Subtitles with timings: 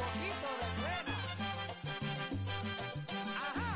[0.00, 1.16] poquito de pena.
[3.46, 3.72] Ajá.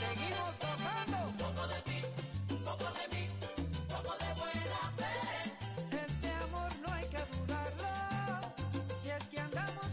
[0.00, 1.18] Seguimos gozando.
[1.44, 2.00] Poco de ti,
[2.64, 3.24] poco de mí,
[3.92, 5.14] poco de buena fe.
[6.06, 7.90] Este amor no hay que dudarlo.
[8.98, 9.91] Si es que andamos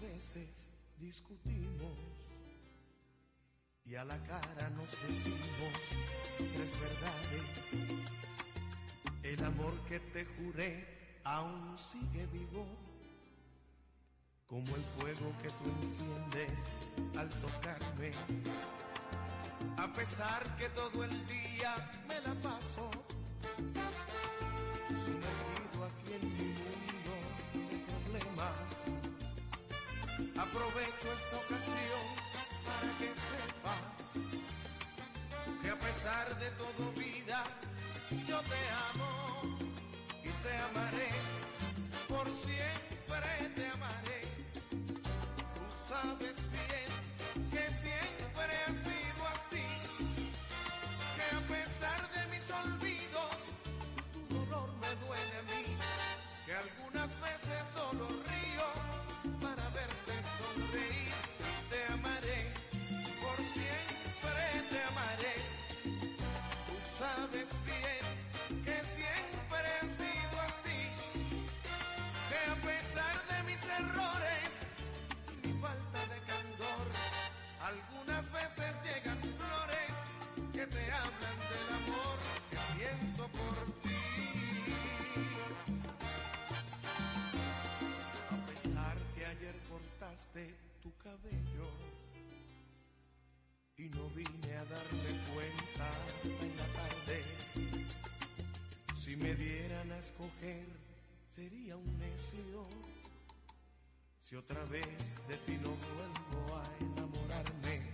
[0.00, 1.98] veces discutimos
[3.84, 5.78] y a la cara nos decimos
[6.38, 8.02] tres verdades.
[9.22, 12.66] El amor que te juré aún sigue vivo,
[14.46, 16.66] como el fuego que tú enciendes
[17.16, 18.10] al tocarme.
[19.76, 22.90] A pesar que todo el día me la paso
[24.88, 25.43] sumergido
[30.36, 32.04] Aprovecho esta ocasión
[32.66, 34.10] para que sepas
[35.62, 37.44] que a pesar de todo vida,
[38.28, 39.58] yo te amo
[40.24, 41.08] y te amaré,
[42.08, 44.20] por siempre te amaré.
[45.54, 49.66] Tú sabes bien que siempre ha sido así,
[51.14, 53.38] que a pesar de mis olvidos,
[54.28, 55.76] tu dolor me duele a mí,
[56.44, 58.23] que algunas veces solo
[63.54, 65.36] siempre te amaré.
[66.66, 68.04] Tú sabes bien
[68.66, 70.80] que siempre ha sido así,
[72.28, 74.50] que a pesar de mis errores
[75.30, 76.86] y mi falta de candor,
[77.70, 79.96] algunas veces llegan flores
[80.52, 82.16] que te hablan del amor
[82.50, 83.94] que siento por ti.
[89.34, 91.66] ayer cortaste tu cabello
[93.76, 97.24] y no vine a darme cuenta hasta en la tarde.
[98.94, 100.66] Si me dieran a escoger,
[101.26, 102.66] sería un necio.
[104.20, 107.92] Si otra vez de ti no vuelvo a enamorarme.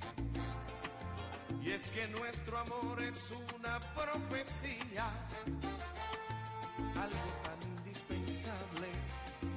[1.62, 5.10] Y es que nuestro amor es una profecía,
[6.94, 8.88] algo tan indispensable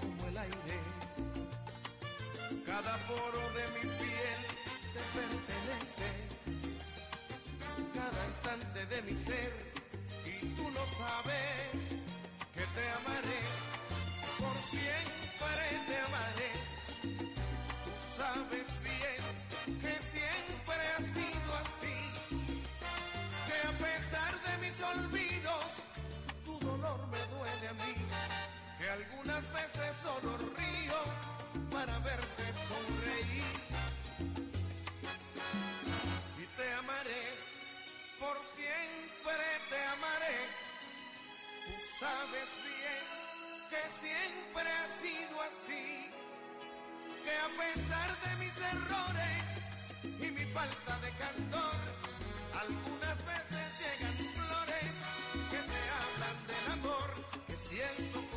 [0.01, 0.93] como el aire
[2.65, 4.41] cada poro de mi piel
[4.93, 5.52] te pertenece,
[7.93, 9.73] cada instante de mi ser,
[10.25, 11.89] y tú lo sabes,
[12.53, 13.39] que te amaré,
[14.39, 16.51] por siempre te amaré.
[17.85, 19.23] Tú sabes bien
[19.79, 21.99] que siempre ha sido así,
[23.47, 25.65] que a pesar de mis olvidos,
[26.45, 27.95] tu dolor me duele a mí,
[28.79, 30.99] que algunas veces solo río
[31.71, 33.63] para verte sonreír
[36.37, 37.25] y te amaré,
[38.19, 40.37] por siempre te amaré.
[41.65, 43.03] Tú sabes bien
[43.69, 46.09] que siempre ha sido así,
[47.23, 49.45] que a pesar de mis errores
[50.03, 51.77] y mi falta de candor,
[52.61, 54.95] algunas veces llegan flores
[55.51, 57.09] que te hablan del amor
[57.47, 58.32] que siento.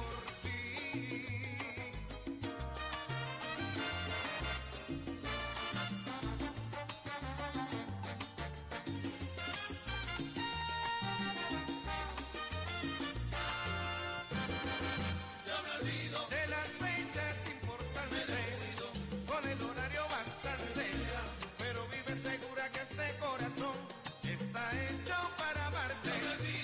[22.72, 23.76] que este corazón
[24.22, 26.10] está hecho para amarte.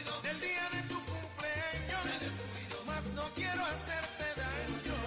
[0.07, 2.05] No Del día de tu cumpleaños,
[2.87, 4.99] más no quiero hacerte daño,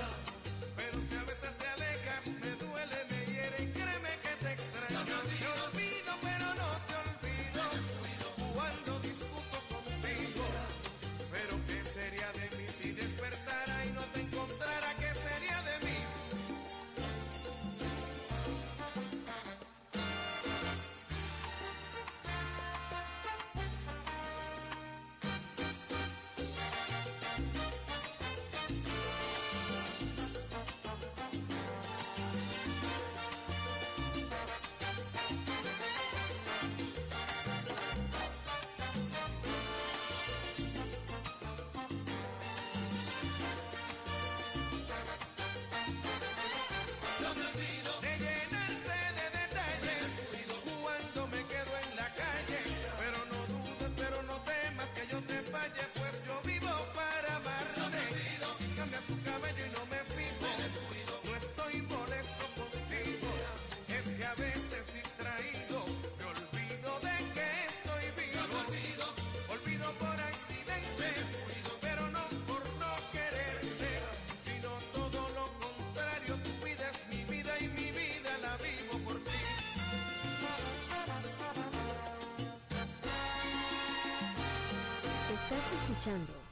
[0.76, 1.95] pero si a veces te alejas.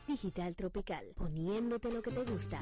[0.08, 2.60] Digital Tropical, poniéndote lo que te gusta.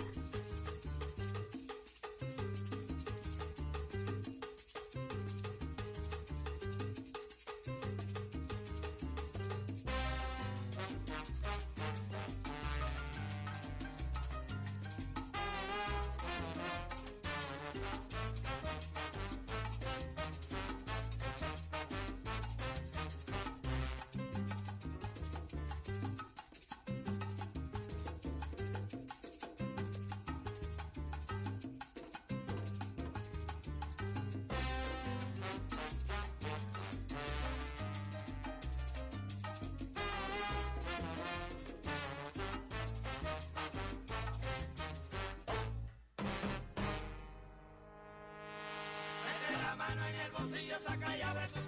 [50.81, 51.60] saca y abre tu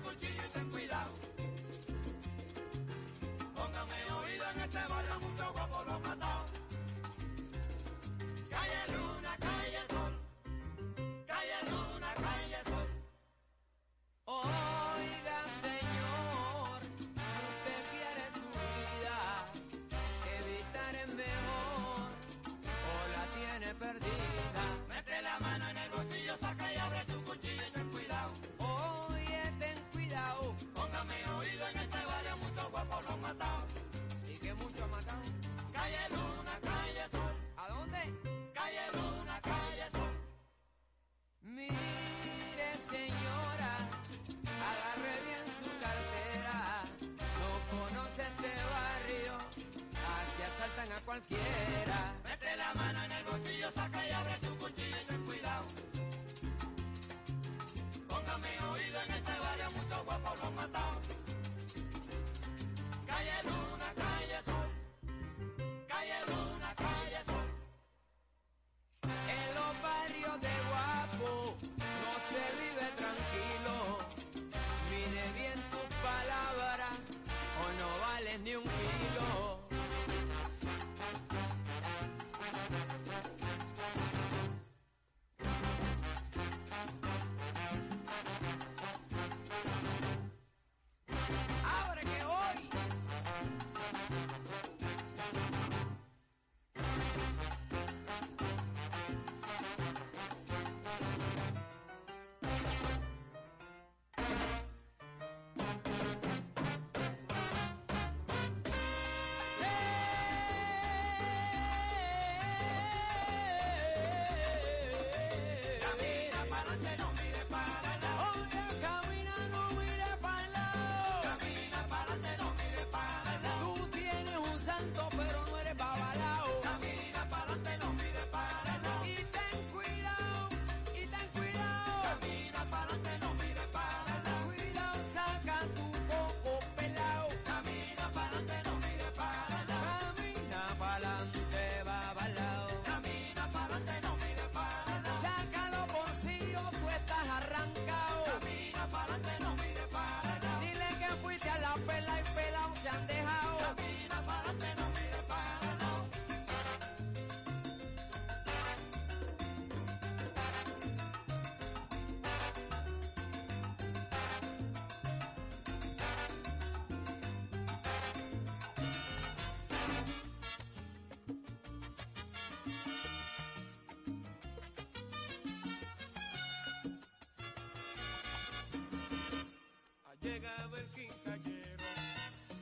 [180.23, 181.83] llegado el quincallero,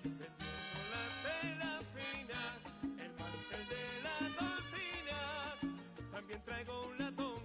[0.03, 2.41] vendiendo la tela fina,
[2.97, 5.19] el mantel de la cocina.
[6.11, 7.43] También traigo un latón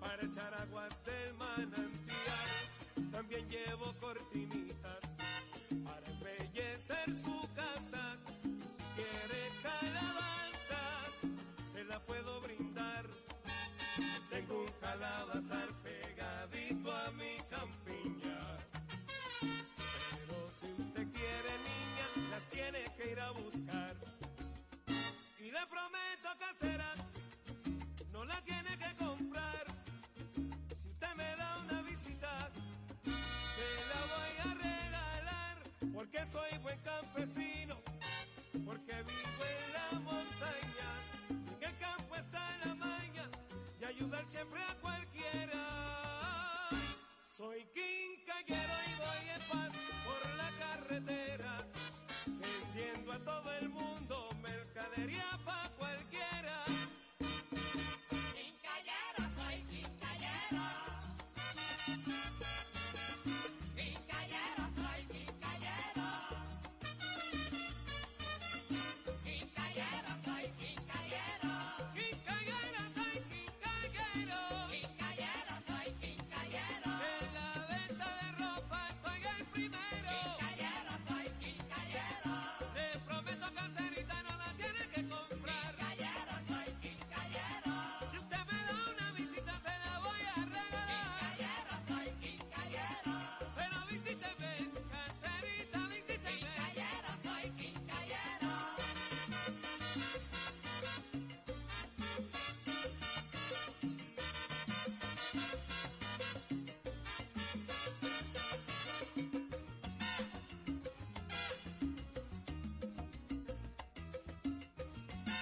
[0.00, 3.94] para echar aguas del manantial, también llevo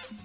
[0.02, 0.23] Thank you.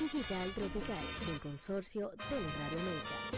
[0.00, 3.29] digital tropical del consorcio del Radio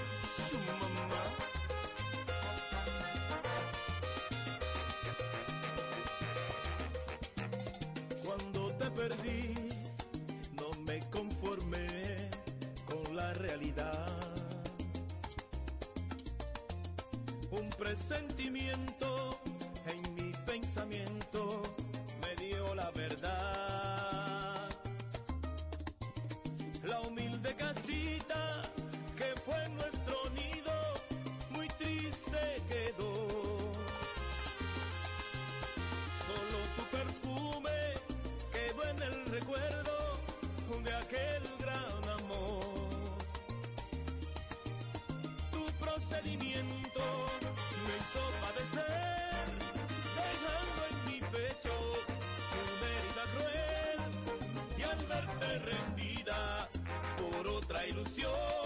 [57.92, 58.62] ilusión.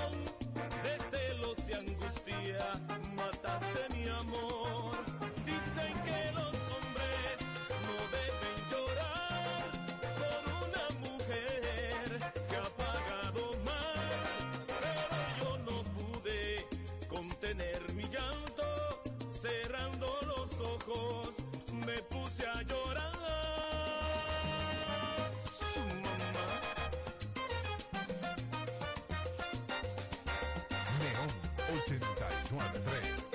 [32.85, 33.26] 3.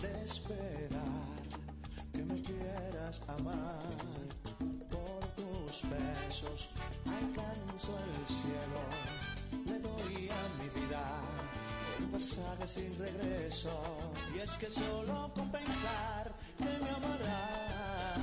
[0.00, 1.36] de esperar
[2.12, 3.82] que me quieras amar.
[4.90, 6.68] Por tus besos
[7.04, 8.82] alcanzo el cielo,
[9.66, 11.04] le doy a mi vida
[11.98, 13.72] un pasaje sin regreso.
[14.34, 18.18] Y es que solo con pensar que me amarás,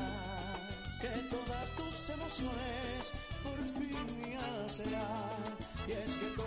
[1.01, 3.12] que todas tus emociones
[3.43, 4.23] por fin me
[4.69, 5.07] será.
[5.88, 6.42] Y es que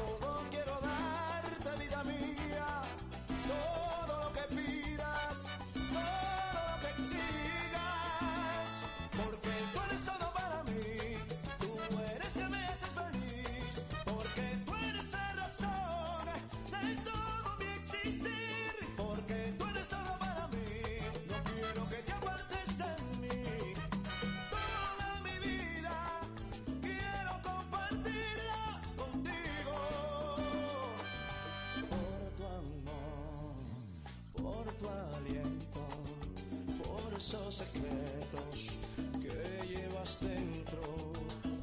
[37.57, 38.77] secretos
[39.23, 40.83] que llevas dentro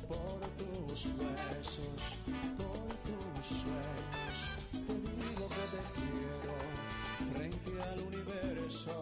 [0.08, 2.18] por tus besos,
[2.58, 4.38] por tus sueños.
[4.72, 6.56] Te digo que te quiero
[7.32, 8.96] frente al universo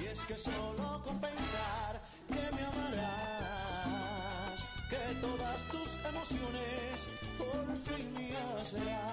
[0.00, 4.56] y es que solo con pensar que me amarás,
[4.90, 9.11] que todas tus emociones por fin me harás.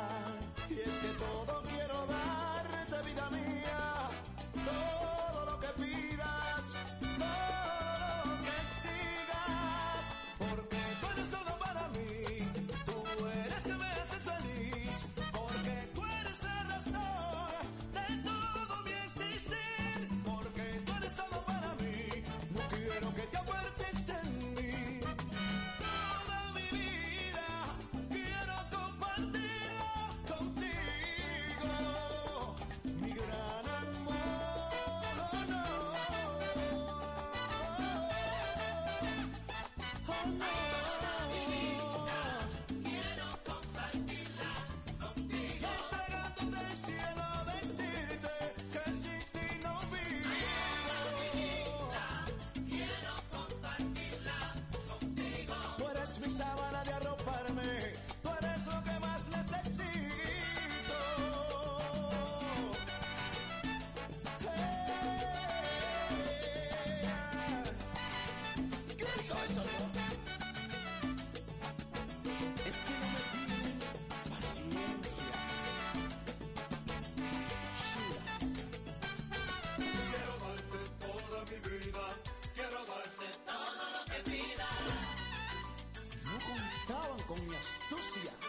[87.29, 88.48] Con mi astucia.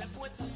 [0.00, 0.30] se fue.
[0.30, 0.49] tu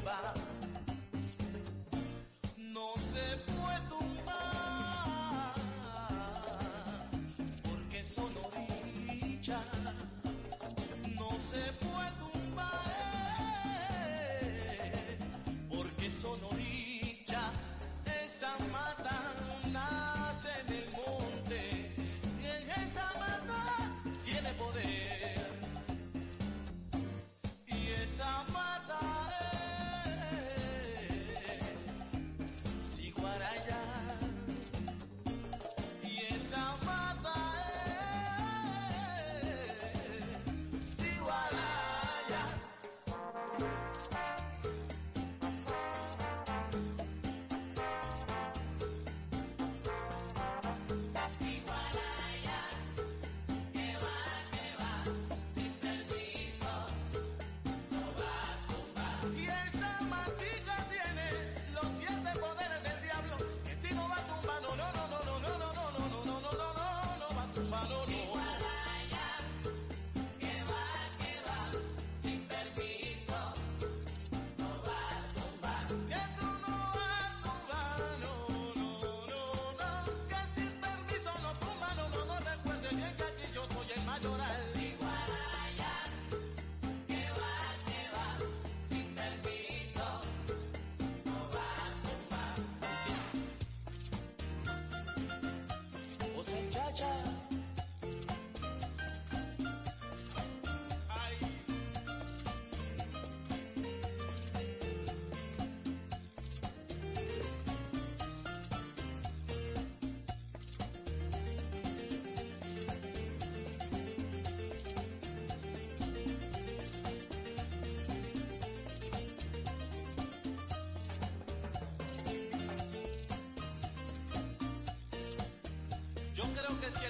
[126.67, 127.04] creo.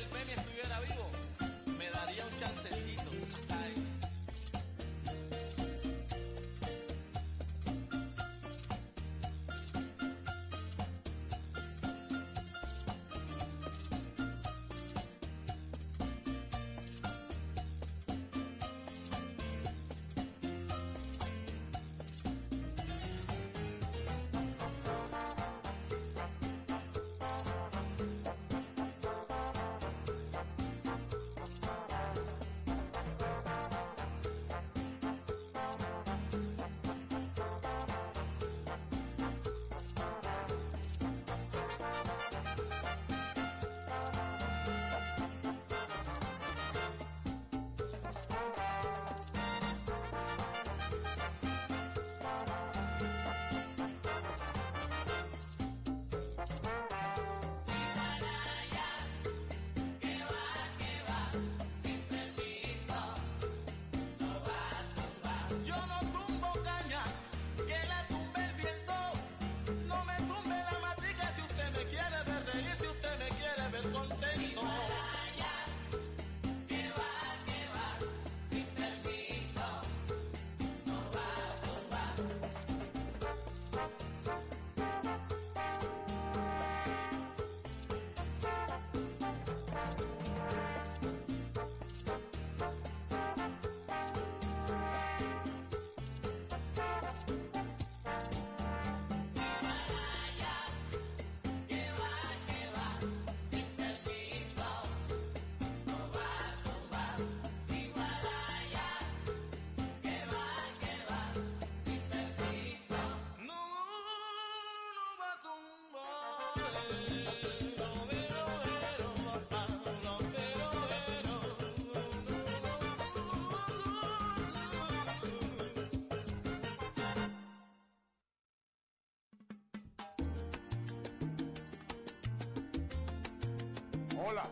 [134.27, 134.45] Hola.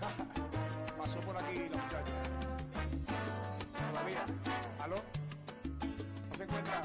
[0.98, 2.12] Pasó por aquí la muchacha.
[3.92, 4.24] Todavía.
[4.82, 4.96] ¿Aló?
[6.30, 6.82] ¿No se encuentra?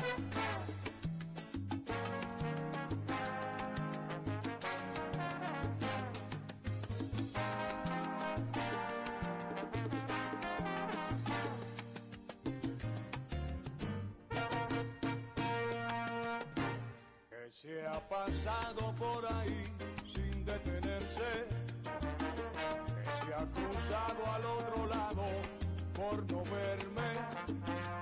[17.30, 19.63] que se ha pasado por ahí
[20.06, 21.59] sin detenerse,
[23.39, 25.23] ha cruzado al otro lado
[25.95, 27.10] por no verme.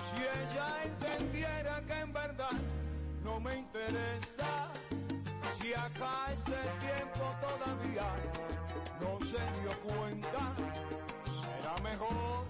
[0.07, 2.57] Si ella entendiera que en verdad
[3.23, 4.71] no me interesa,
[5.59, 8.09] si acá este tiempo todavía
[8.99, 10.53] no se dio cuenta,
[11.39, 12.45] será mejor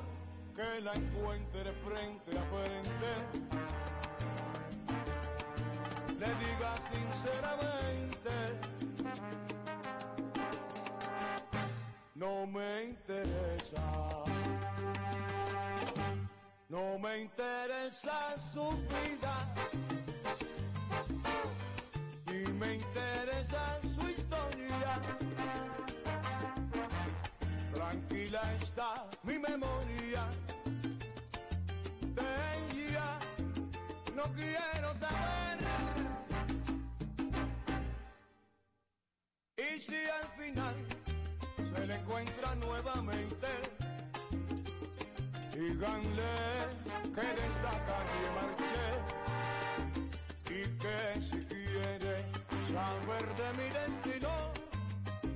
[0.55, 3.57] que la encuentre frente a frente
[6.19, 7.56] le diga sinceramente,
[17.17, 19.53] me interesa su vida,
[22.27, 25.01] ni me interesa su historia.
[27.73, 30.27] Tranquila está mi memoria
[32.17, 32.29] de
[32.85, 33.19] ella,
[34.15, 35.57] no quiero saber.
[39.57, 40.75] Y si al final
[41.73, 43.47] se le encuentra nuevamente,
[45.57, 46.35] díganle
[47.15, 48.87] que de esta calle marché
[50.53, 52.15] y que si quiere
[52.71, 54.33] saber de mi destino,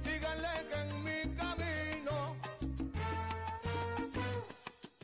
[0.03, 2.17] díganle que en mi camino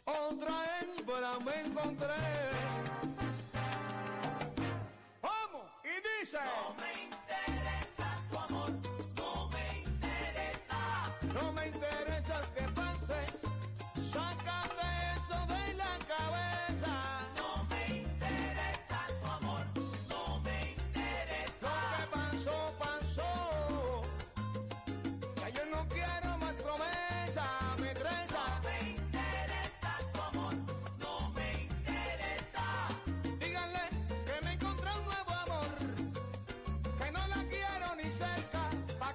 [0.06, 2.24] otra hembra me encontré.
[5.24, 5.66] ¡Vamos!
[5.84, 6.44] Y dice...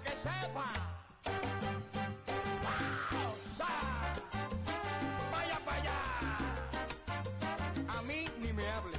[0.02, 0.72] que sepa.
[5.30, 5.98] Vaya para allá.
[7.88, 8.98] A mí ni me hable.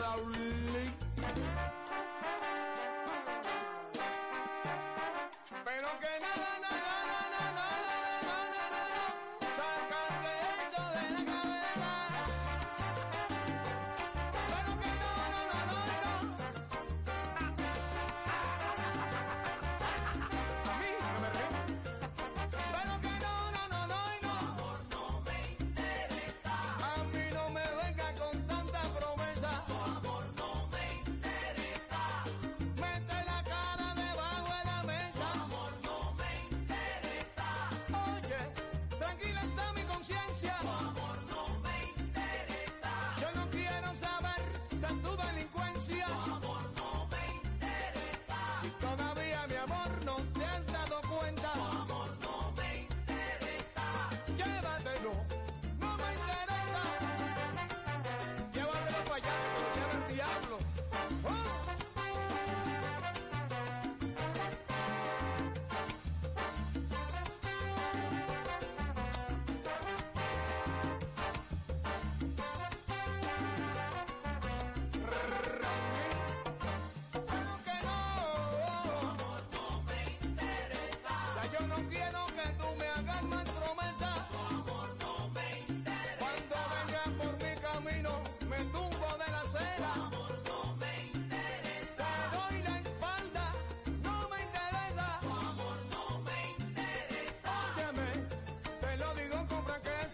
[0.00, 0.94] Raulín.
[5.64, 6.33] Pero que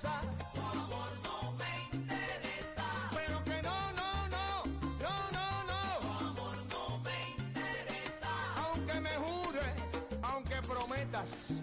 [0.02, 0.20] con franqueza.
[3.14, 4.64] Pero que no, no, no,
[5.00, 5.80] no, no, no.
[8.66, 9.74] Aunque me jure,
[10.22, 11.59] aunque prometas,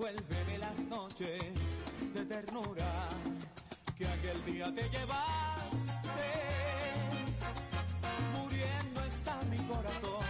[0.00, 1.84] Devuélveme las noches
[2.14, 3.10] de ternura
[3.98, 6.30] que aquel día te llevaste.
[8.32, 10.24] Muriendo está mi corazón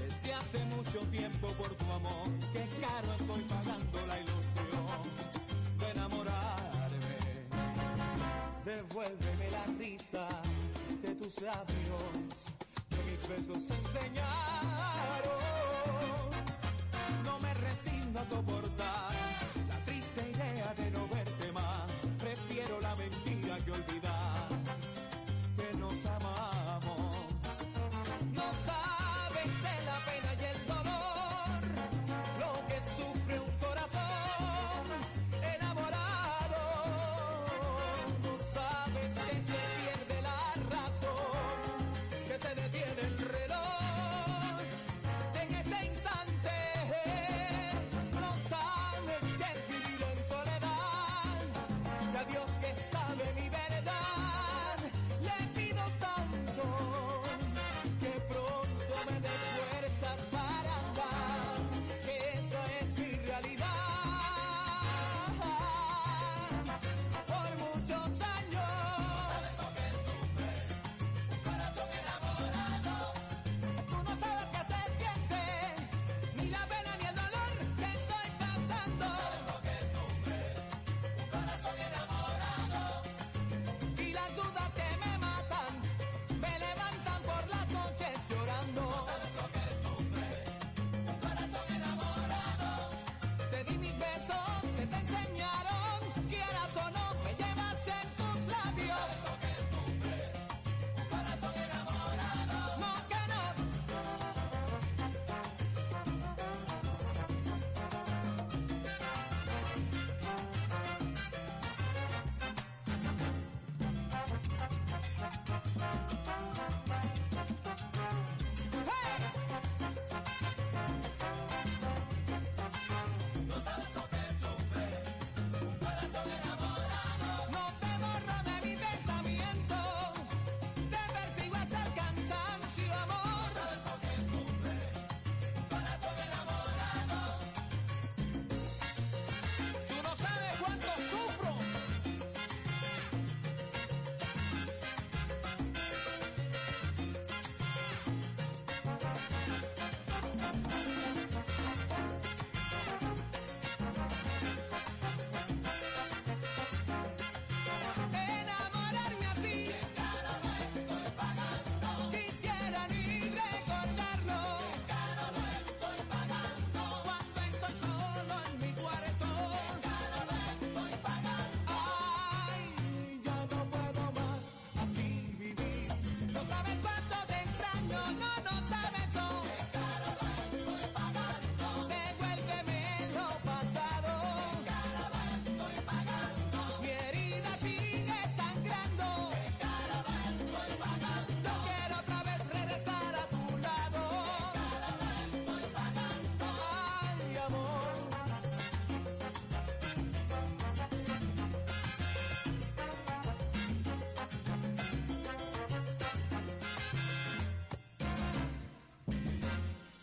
[0.00, 2.26] desde hace mucho tiempo por tu amor.
[2.54, 5.02] Que caro estoy pagando la ilusión
[5.78, 7.18] de enamorarme.
[8.64, 10.26] Devuélveme la risa
[11.02, 11.81] de tus labios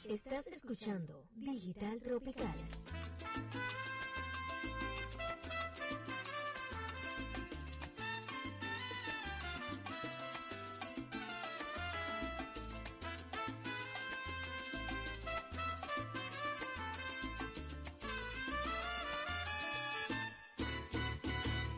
[0.09, 2.55] Estás escuchando Digital Tropical.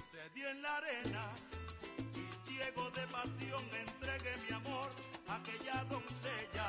[0.09, 1.33] Sucedí en la arena
[2.15, 4.89] y ciego de pasión entregué mi amor
[5.27, 6.60] a aquella doncella.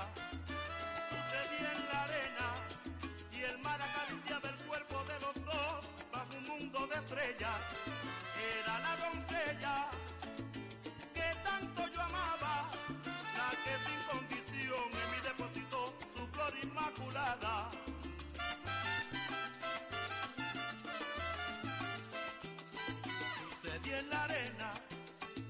[11.15, 12.69] Que tanto yo amaba,
[13.37, 17.71] la que sin condición en mí depositó su flor inmaculada.
[23.51, 24.75] Sucedí en la arena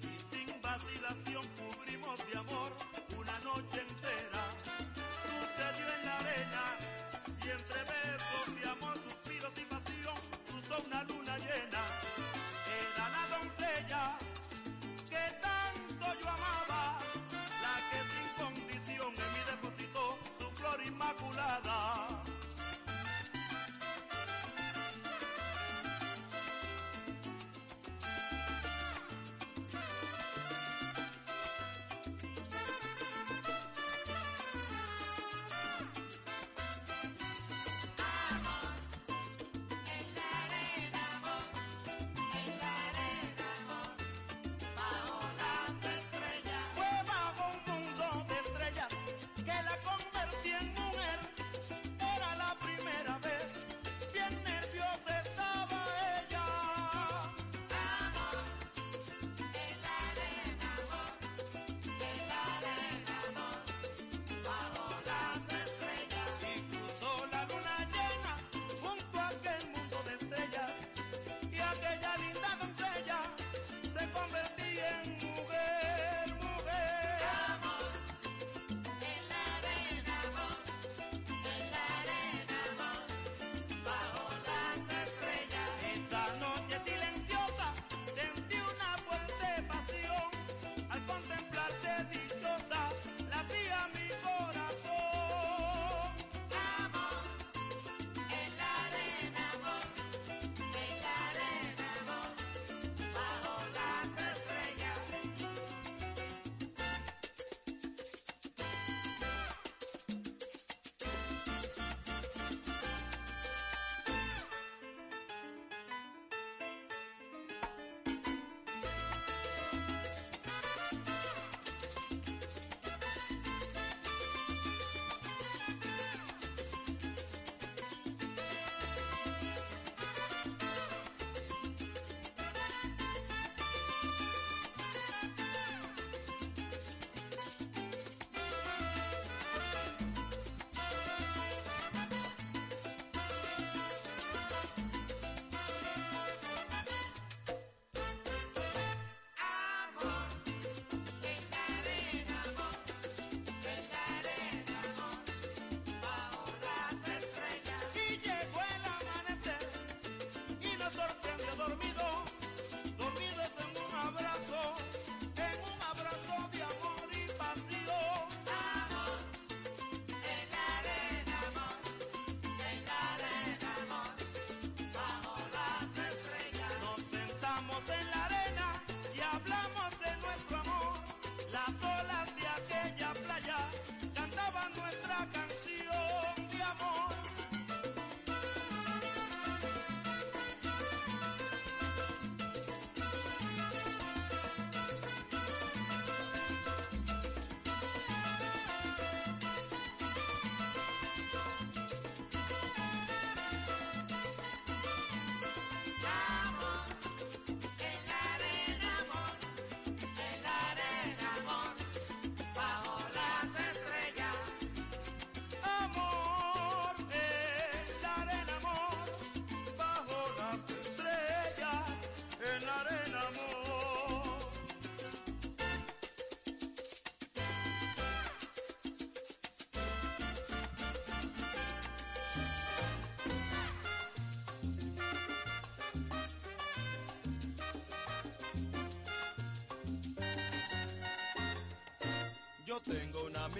[0.02, 2.72] y sin vacilación cubrimos de amor
[3.18, 4.42] una noche entera.
[5.22, 6.64] Sucedió en la arena
[7.44, 10.16] y entre besos de amor, suspiros y pasión
[10.48, 12.11] cruzó una luna llena.
[13.82, 16.98] Que tanto yo amaba,
[17.62, 22.01] la que sin condición en mí depositó su flor inmaculada.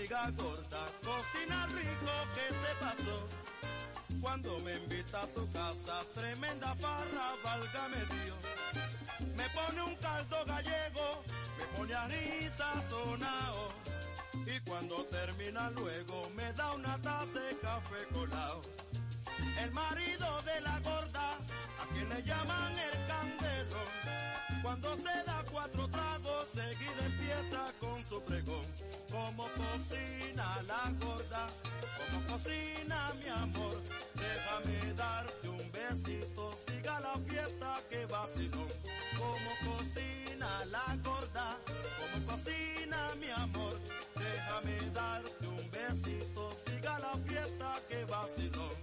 [0.03, 3.29] Amiga gorda cocina rico que se pasó.
[4.21, 8.39] Cuando me invita a su casa, tremenda farra, válgame Dios.
[9.37, 11.23] Me pone un caldo gallego,
[11.57, 13.73] me pone anís sazonao.
[14.45, 18.63] Y cuando termina luego, me da una taza de café colado.
[19.63, 21.35] El marido de la gorda,
[21.81, 23.83] a quien le llaman el candelo.
[24.63, 28.62] Cuando se da cuatro tragos, seguida empieza con su pregón.
[29.25, 31.49] Como cocina la gorda,
[31.97, 33.81] como cocina mi amor.
[34.14, 38.66] Déjame darte un besito, siga la fiesta que vaciló.
[39.16, 41.57] Como cocina la gorda,
[41.99, 43.79] como cocina mi amor.
[44.16, 48.82] Déjame darte un besito, siga la fiesta que vaciló.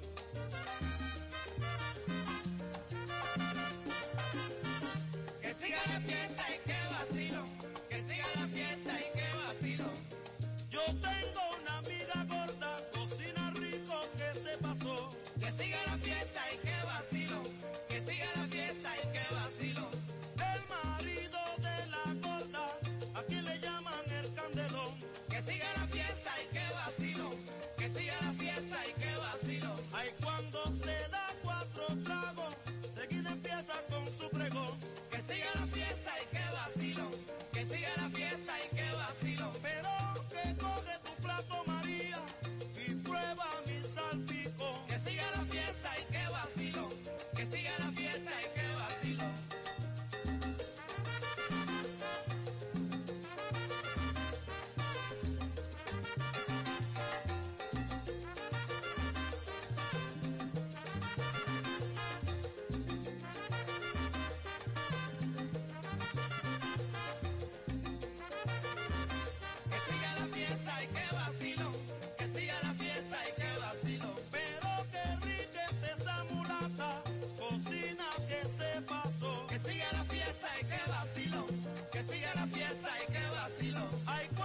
[10.80, 15.12] Yo tengo una amiga gorda, cocina rico que se pasó.
[15.40, 17.44] Que siga la fiesta y que vacilo.
[17.90, 19.90] Que siga la fiesta y que vacilo.
[20.54, 22.66] El marido de la gorda,
[23.14, 24.96] a quien le llaman el candelón.
[25.30, 27.30] Que siga la fiesta y que vacilo.
[27.78, 29.76] Que siga la fiesta y que vacilo.
[29.92, 30.10] Ay,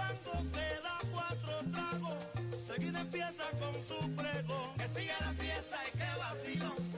[0.05, 2.13] cuando se da cuatro tragos,
[2.65, 4.73] seguida empieza con su pregón.
[4.77, 6.94] Que siga la fiesta y que vacilo.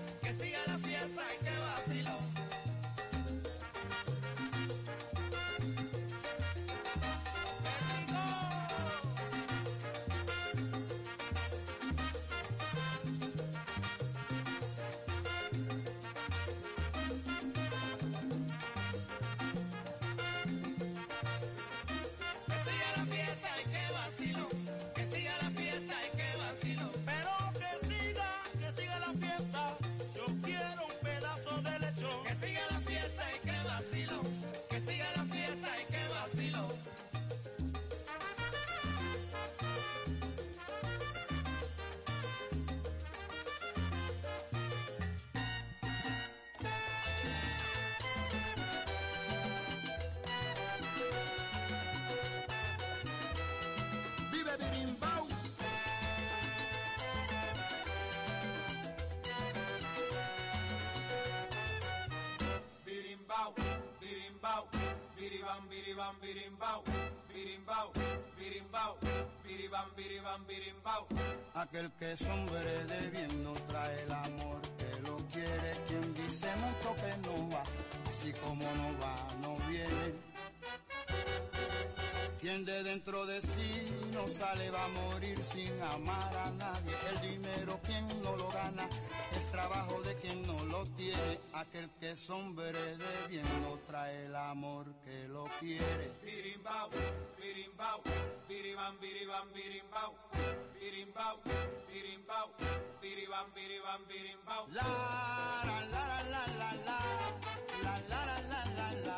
[65.27, 66.83] Biribam, biribam, birimbau.
[67.33, 67.87] Birimbau,
[68.39, 68.91] birimbau,
[69.43, 71.07] biribam, biribam, birimbau.
[71.53, 75.71] Aquel que es hombre de bien no trae el amor que lo quiere.
[75.87, 77.63] Quien dice mucho que no va,
[78.09, 80.26] así como no va, no viene.
[82.39, 86.95] Quien de dentro de sí no sale va a morir sin amar a nadie.
[87.11, 88.87] El dinero quien no lo gana
[89.35, 91.39] es trabajo de quien no lo tiene.
[91.53, 96.11] Aquel que es hombre de bien no trae el amor que lo quiere.
[96.23, 96.89] Birimbau,
[97.37, 98.01] birimbau,
[98.47, 100.13] biribam, biribam, birimbau.
[100.79, 101.41] Birimbau,
[101.87, 102.47] birimbau,
[103.01, 104.67] biribam, biribam, birimbau.
[104.69, 104.83] La
[105.65, 106.99] la la la la la la
[107.83, 109.17] la la la la la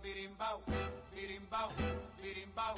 [0.00, 0.62] Birimbau,
[1.14, 1.68] birimbau,
[2.22, 2.74] birimbau,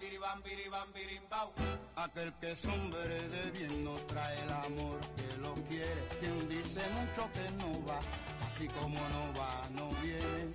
[0.00, 1.52] biribam, biribam, birimbau.
[1.96, 6.08] Aquel que es hombre de bien no trae el amor que lo quiere.
[6.20, 8.00] Quien dice mucho que no va,
[8.46, 10.54] así como no va, no viene.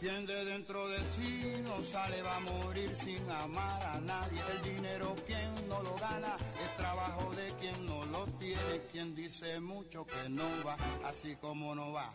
[0.00, 4.40] Quien de dentro de sí no sale va a morir sin amar a nadie.
[4.52, 6.34] El dinero quien no lo gana
[6.64, 8.80] es trabajo de quien no lo tiene.
[8.90, 12.12] Quien dice mucho que no va, así como no va,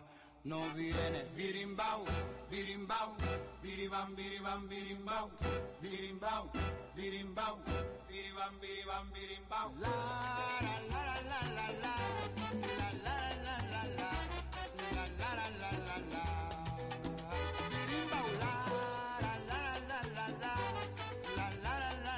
[0.48, 1.26] no viene.
[1.36, 2.06] Birimbau,
[2.50, 3.16] birimbau,
[3.62, 5.30] biribam, biribam, birimbau,
[5.82, 6.50] birimbau,
[6.96, 7.58] birimbau,
[8.08, 9.70] biribam, biribam, birimbau.
[9.84, 9.92] La
[10.66, 14.14] la la la la la la la la la la la
[14.96, 16.24] la la la la la
[17.70, 18.54] Birimbau, la
[19.24, 20.30] la la la la
[21.28, 22.18] la la la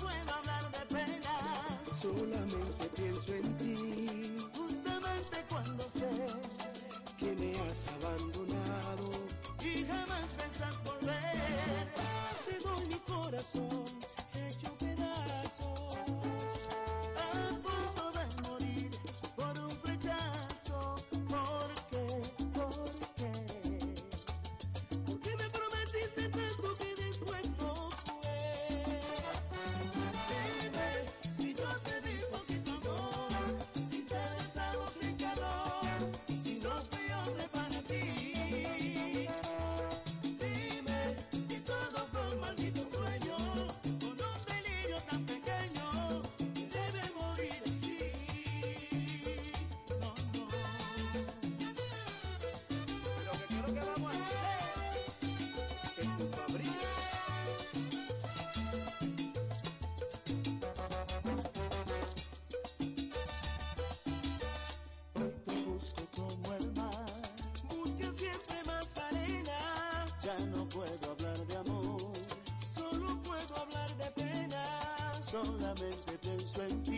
[0.00, 1.34] puedo hablar de pena.
[2.00, 6.10] solamente pienso en ti, Justamente cuando sé
[7.18, 9.10] que me has abandonado.
[9.64, 10.25] y jamás
[75.30, 76.95] solamente pienso en ti,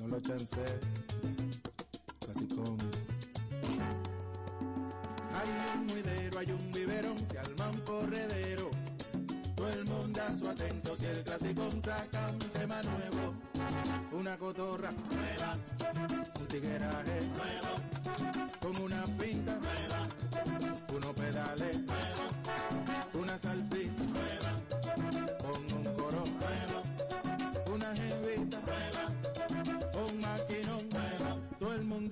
[0.00, 0.60] No lo chance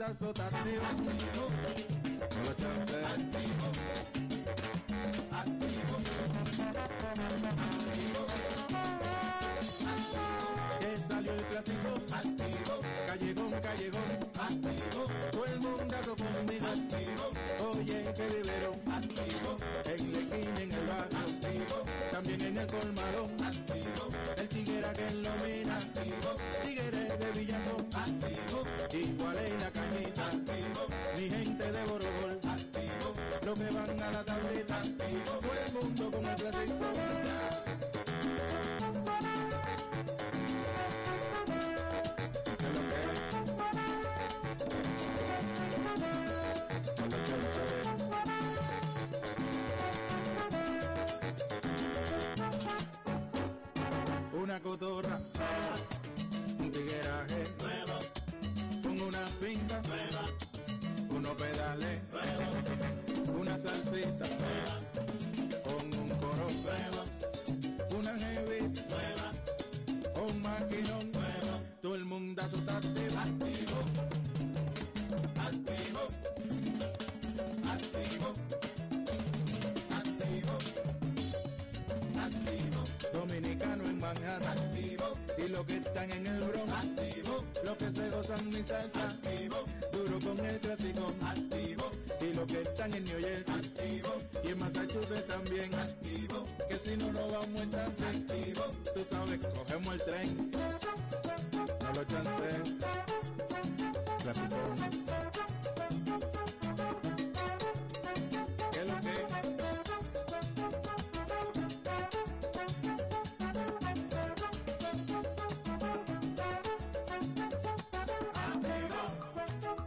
[0.08, 0.82] caso tactivo.
[1.34, 3.07] No, no chance.
[54.60, 55.20] cotorra,
[56.58, 57.98] un tigueraje nuevo,
[58.82, 60.07] con una pinta nueva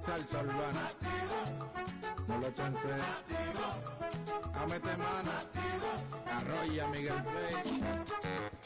[0.02, 0.90] salsa urbana.
[2.28, 3.04] No lo chancees.
[4.74, 5.32] Este mano.
[6.26, 8.61] Arroya Miguel Play.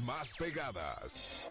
[0.00, 1.41] más pegadas.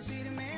[0.00, 0.57] see the man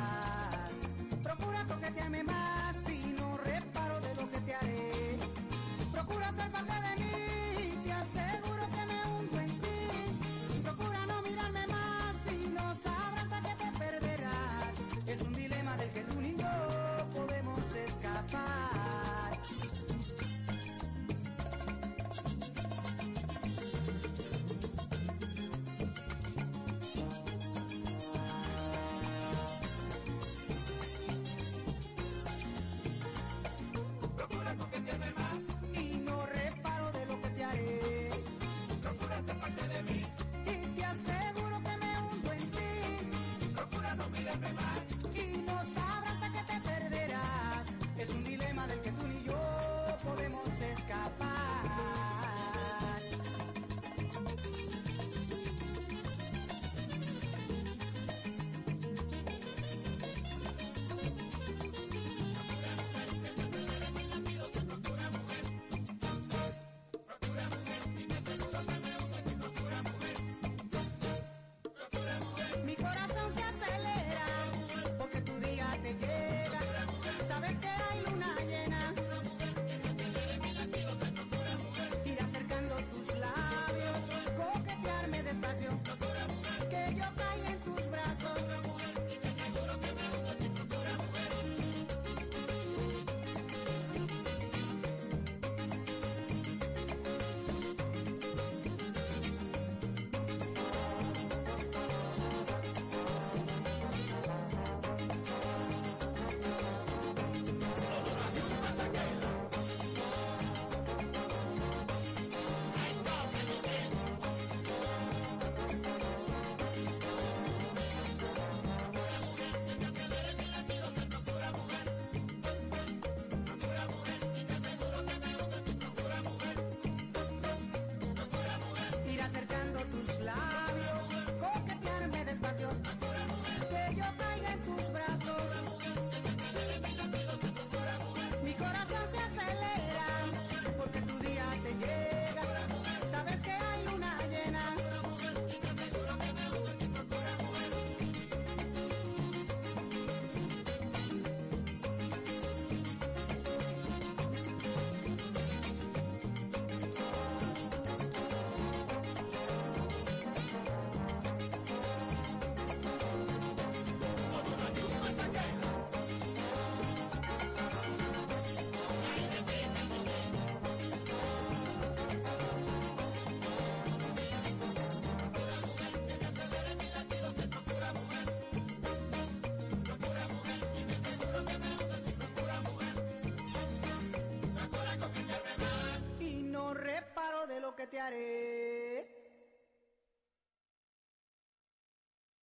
[187.71, 188.99] lo que te haré.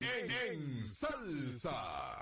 [0.01, 2.18] En, en salsa.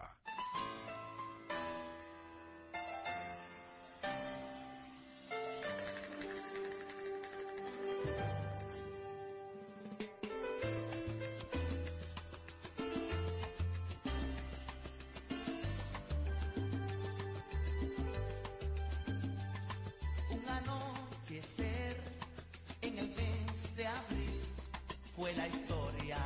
[25.16, 26.18] escuela historia.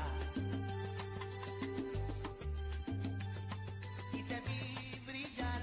[4.12, 5.62] Y te vi brillar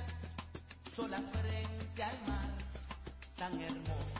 [0.95, 2.49] sola frente al mar,
[3.35, 4.16] tan hermoso.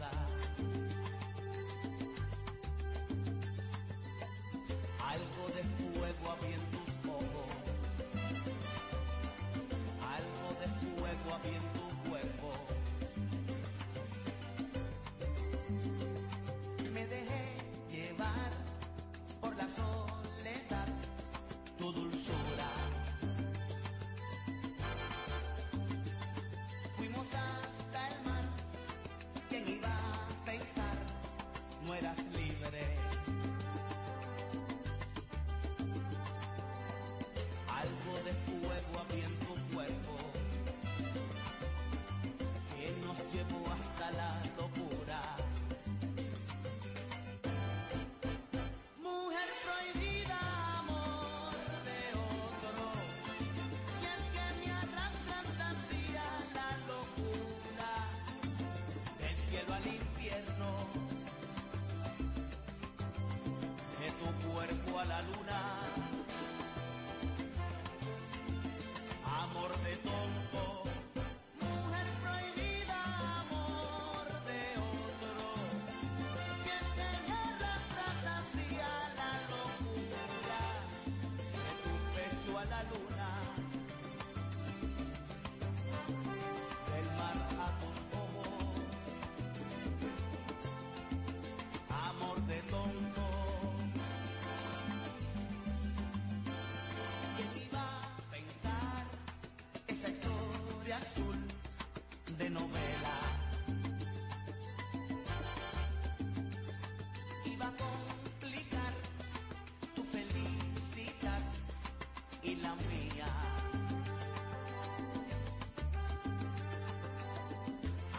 [112.62, 113.30] la mía.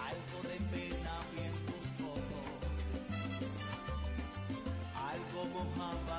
[0.09, 2.61] Algo de pena bien tus ojos,
[4.95, 6.18] algo mojaba.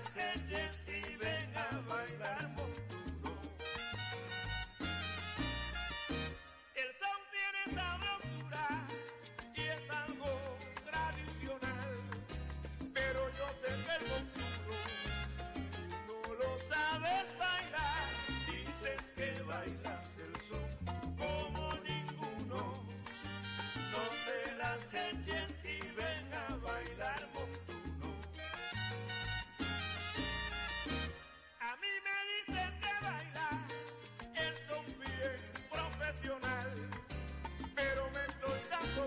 [0.00, 0.29] hacer.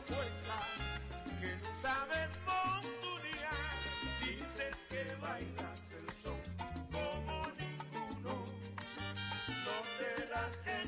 [0.06, 3.56] que no sabes montunear.
[4.22, 6.40] Dices que bailas el son
[6.92, 8.46] como ninguno.
[9.66, 10.83] No te la sé.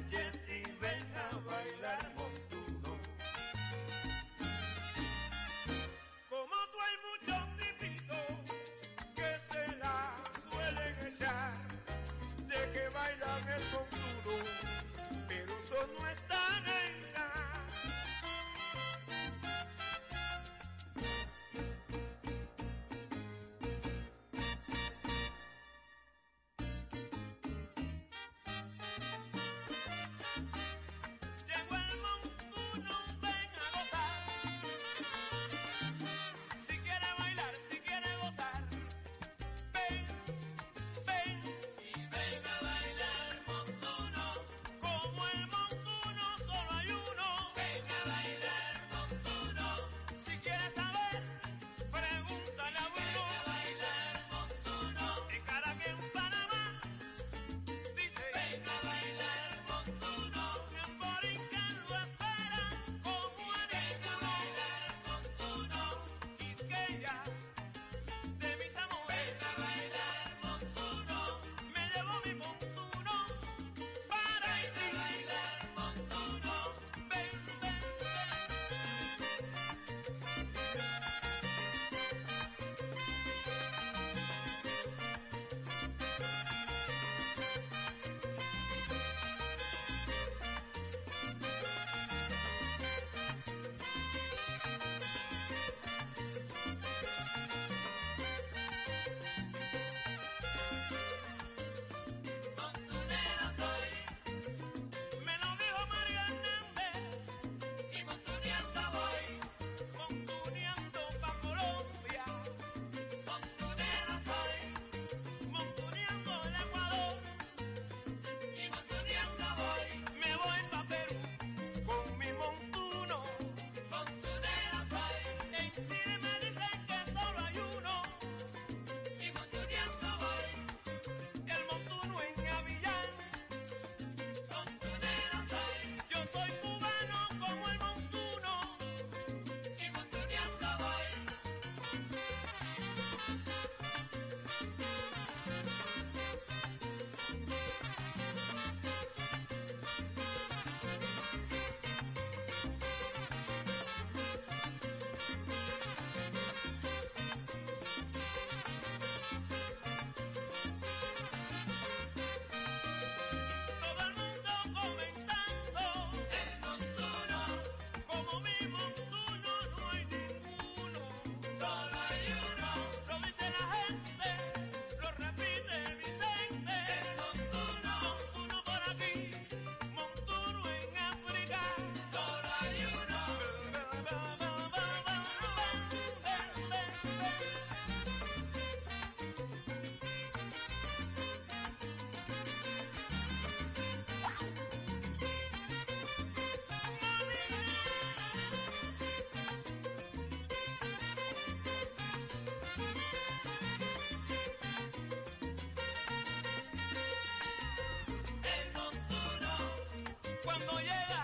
[210.46, 211.24] cuando llega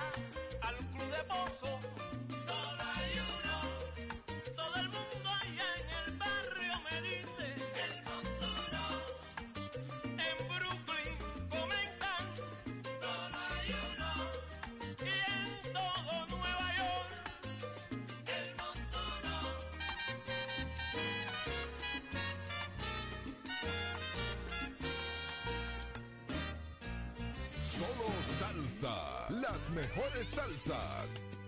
[0.61, 1.79] al club de pozo.
[2.47, 3.55] Solo hay uno.
[4.55, 7.45] Todo el mundo allá en el barrio me dice.
[7.85, 8.83] El montuno.
[10.27, 11.13] En Brooklyn
[11.49, 12.23] comentan.
[12.99, 14.11] Solo hay uno.
[15.05, 17.11] Y en todo Nueva York.
[18.27, 19.35] El montuno.
[27.77, 28.07] Solo
[28.39, 31.40] sal las mejores salsas.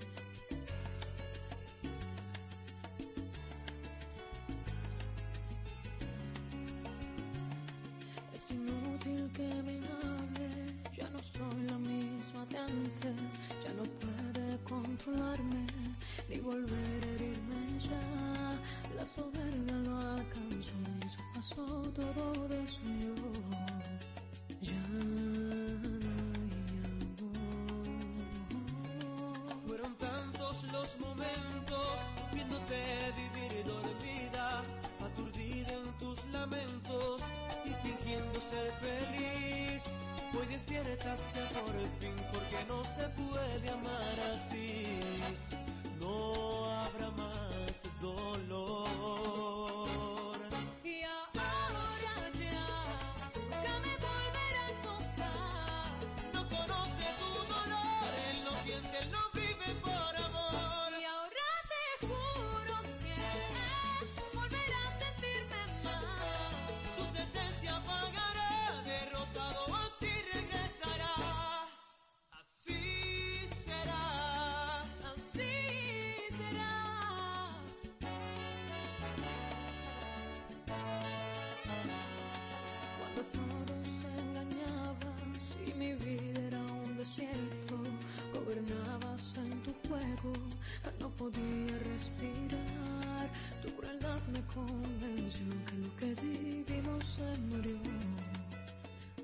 [94.65, 97.77] convenció que lo que vivimos se murió.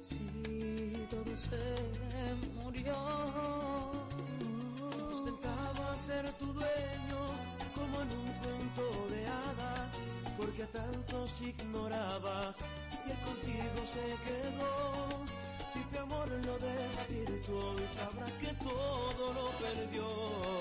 [0.01, 1.63] Sí, todo se
[2.63, 2.95] murió.
[5.11, 7.21] Ostentaba ser tu dueño
[7.75, 9.93] como en un cuento de hadas,
[10.37, 12.57] porque a tantos ignorabas
[13.07, 15.25] y el contigo se quedó.
[15.71, 20.58] Si tu amor lo desvirtuó y sabrá que todo lo perdió.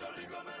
[0.00, 0.59] Puerto Rico me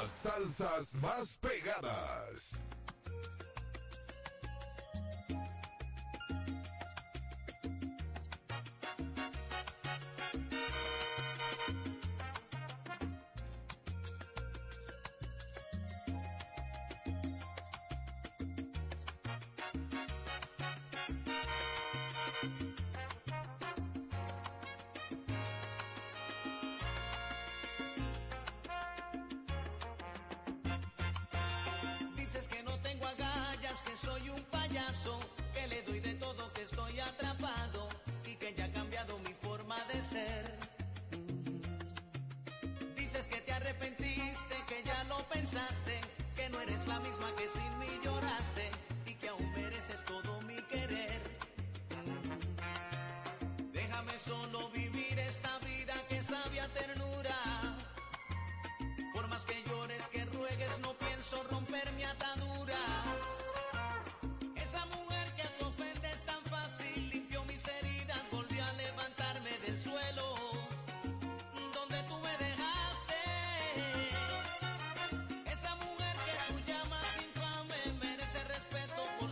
[0.00, 2.17] Las salsas más pegadas.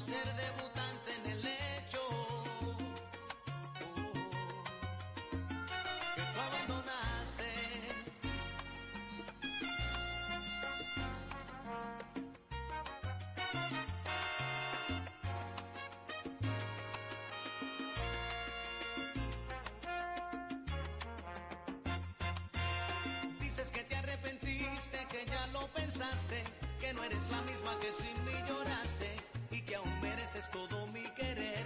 [0.07, 2.01] Ser debutante en el hecho.
[6.15, 7.51] Que tú abandonaste.
[23.41, 26.45] Dices que te arrepentiste, que ya lo pensaste,
[26.79, 29.36] que no eres la misma que sin mí lloraste
[30.27, 31.65] mereces todo mi querer.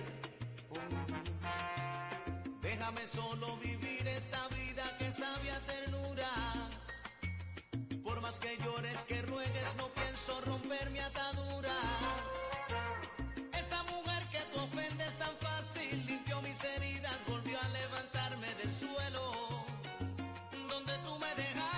[2.61, 6.31] Déjame solo vivir esta vida que sabe ternura.
[8.05, 11.75] Por más que llores, que ruegues, no pienso romper mi atadura.
[13.59, 19.65] Esa mujer que tú ofendes tan fácil, limpió mis heridas, volvió a levantarme del suelo
[20.69, 21.70] donde tú me dejaste.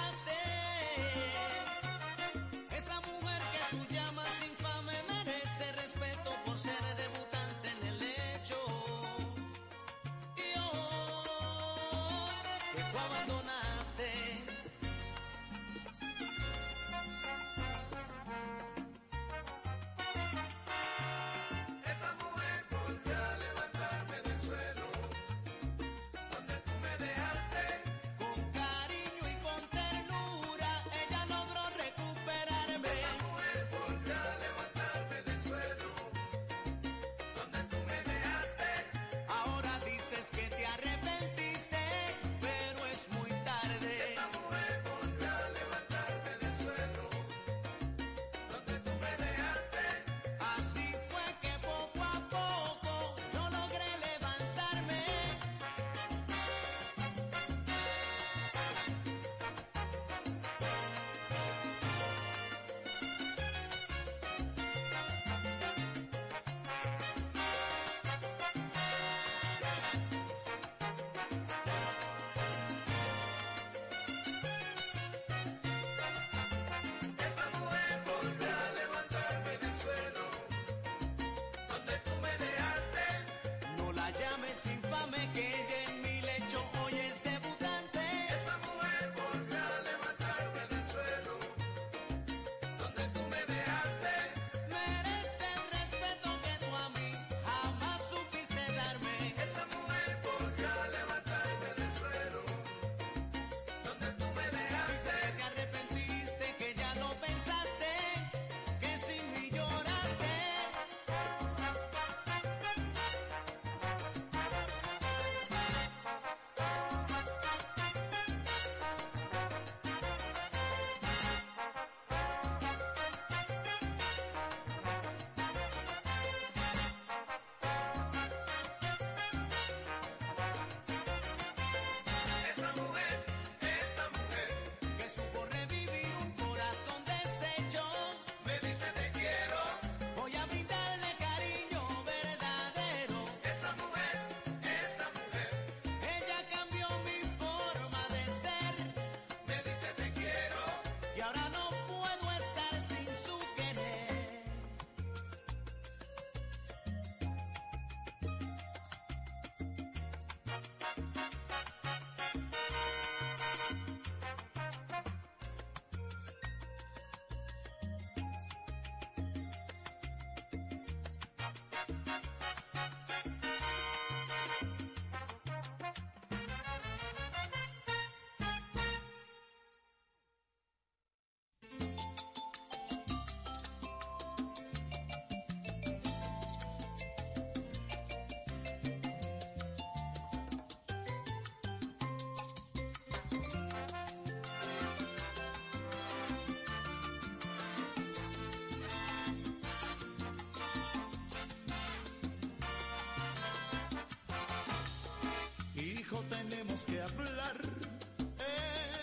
[206.20, 207.56] tenemos que hablar.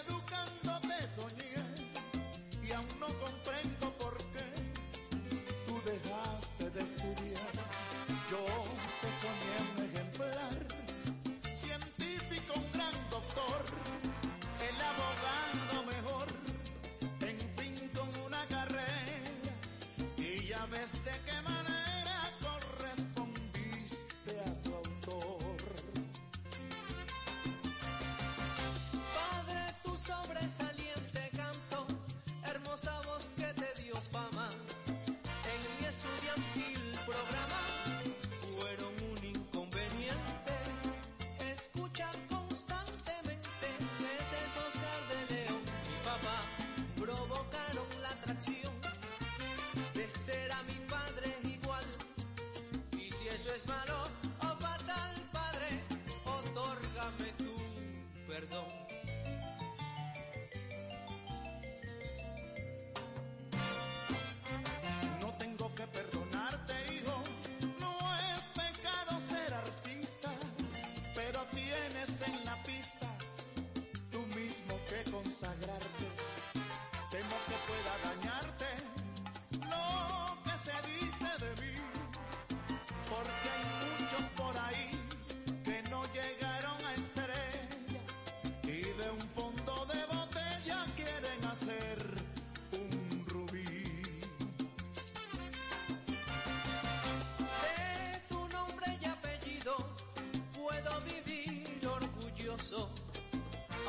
[0.08, 1.56] Educándote soñé
[2.64, 3.49] y aún no conté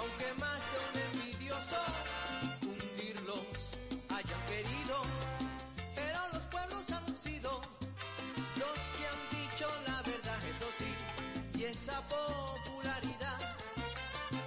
[0.01, 1.77] aunque más de un envidioso
[2.63, 3.47] hundirlos
[4.09, 4.97] hayan querido,
[5.95, 7.61] pero los pueblos han sido
[8.57, 10.91] los que han dicho la verdad, eso sí,
[11.59, 13.41] y esa popularidad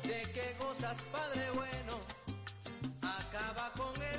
[0.04, 2.00] de que gozas, Padre bueno,
[3.20, 4.12] acaba con él.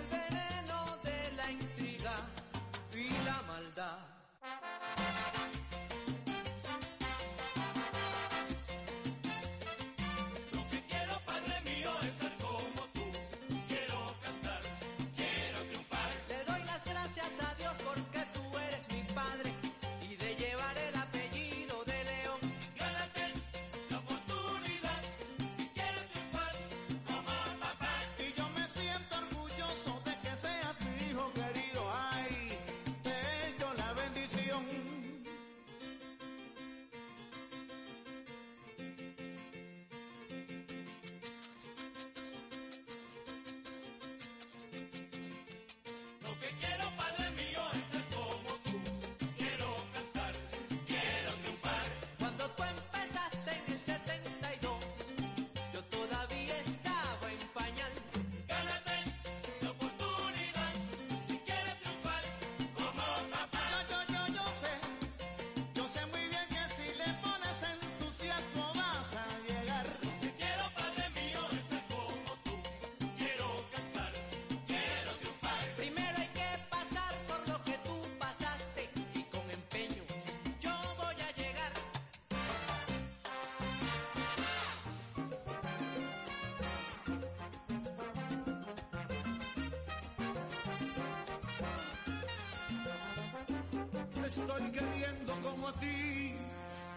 [94.24, 96.34] te estoy queriendo como a ti.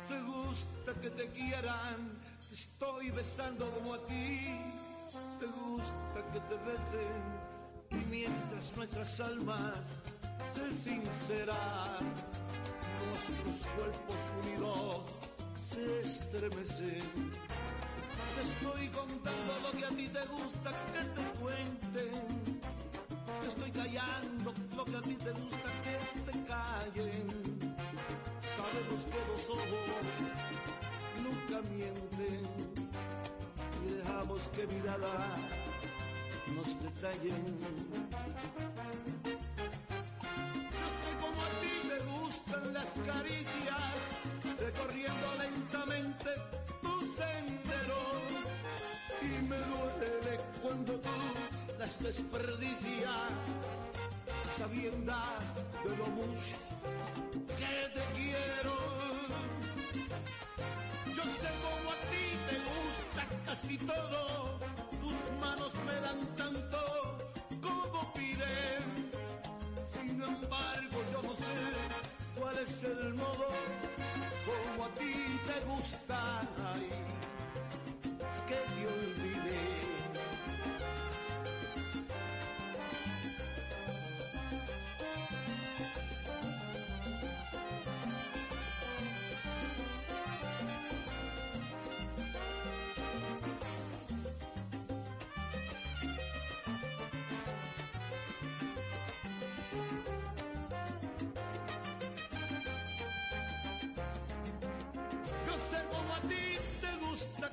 [0.07, 2.17] Te gusta que te quieran,
[2.47, 4.55] te estoy besando como a ti.
[5.39, 7.23] Te gusta que te besen
[7.91, 9.77] y mientras nuestras almas
[10.53, 12.03] se sinceran,
[13.07, 15.03] nuestros cuerpos unidos
[15.61, 17.31] se estremecen.
[18.35, 22.36] Te estoy contando lo que a ti te gusta que te cuenten
[34.57, 35.13] que mirada
[36.55, 37.43] nos detallen.
[40.77, 43.97] Yo sé cómo a ti me gustan las caricias,
[44.59, 46.29] recorriendo lentamente
[46.81, 48.01] tu sendero.
[49.21, 51.17] Y me duele cuando tú
[51.77, 53.31] las desperdicias,
[54.57, 55.53] sabiendas
[55.83, 56.55] de lo mucho
[57.59, 58.75] que te quiero.
[61.15, 64.26] Yo sé cómo a ti te gusta casi todo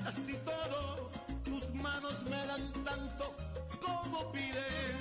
[0.02, 1.10] casi todo,
[1.44, 3.34] tus manos me dan tanto
[3.80, 4.94] como piden.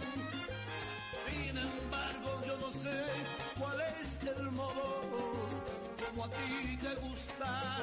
[1.26, 3.04] Sin embargo, yo no sé
[3.60, 5.02] cuál es el modo
[6.06, 7.78] como a ti te gusta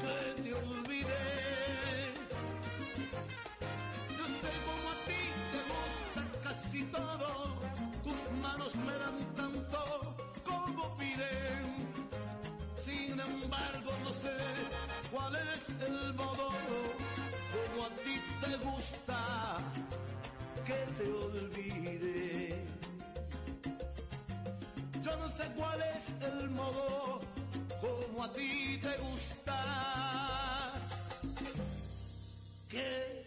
[0.00, 2.12] que te olvide.
[4.18, 5.22] Yo sé como a ti
[5.52, 7.56] te gusta casi todo,
[8.04, 10.14] tus manos me dan tanto
[10.44, 11.79] como piden.
[13.24, 14.36] Sin embargo, no sé
[15.10, 16.48] cuál es el modo
[17.52, 19.56] como a ti te gusta
[20.64, 22.64] que te olvide.
[25.02, 27.20] Yo no sé cuál es el modo
[27.80, 30.72] como a ti te gusta
[32.68, 33.19] que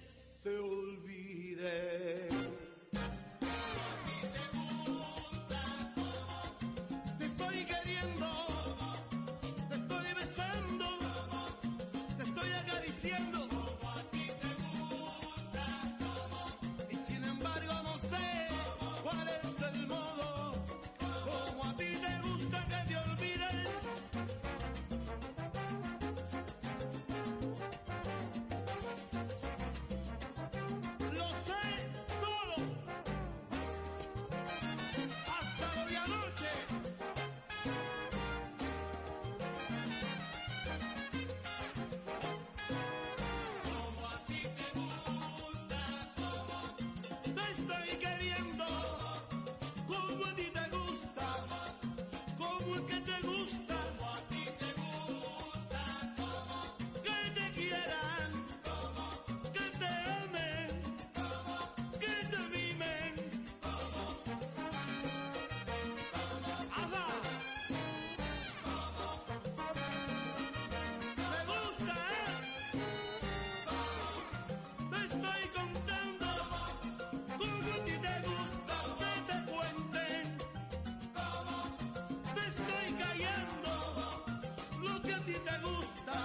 [85.45, 86.17] te gusta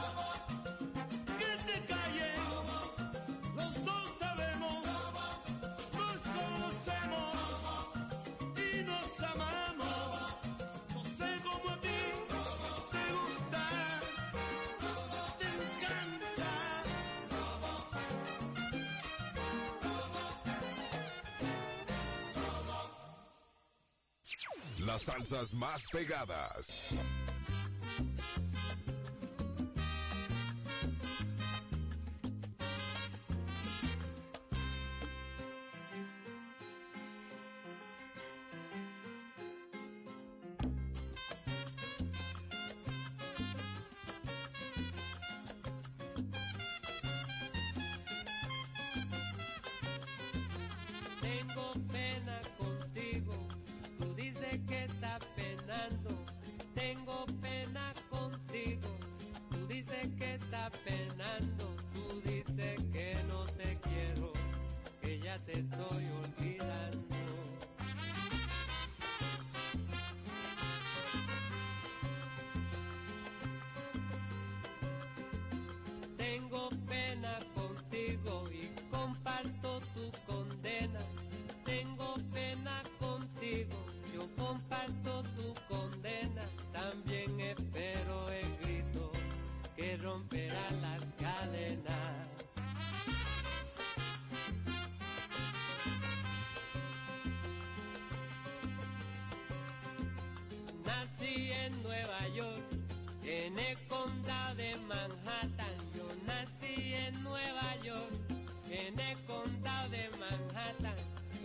[1.38, 2.42] que te callen.
[3.56, 4.84] Los dos sabemos,
[5.94, 7.36] nos conocemos
[8.56, 10.34] y nos amamos.
[10.94, 11.98] No sé cómo a ti
[12.92, 13.62] te gusta,
[15.38, 16.48] te encanta.
[24.86, 26.94] Las salsas más pegadas.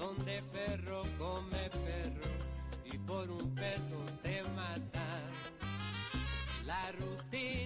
[0.03, 2.29] Donde perro come perro
[2.83, 5.23] y por un peso te matan.
[6.65, 7.62] La rutina,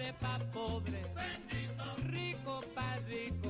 [0.00, 1.00] Pobre pa' pobre,
[2.08, 3.49] rico pa' rico,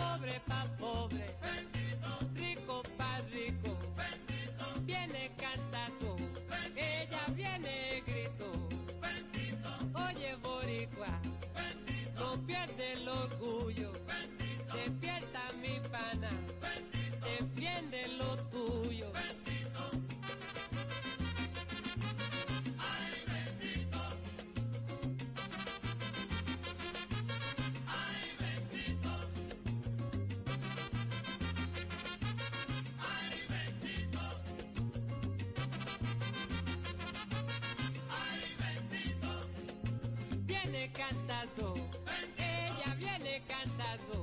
[0.00, 0.79] Pobre pa'
[40.70, 41.74] Viene cantazo,
[42.36, 44.19] ella viene cantazo,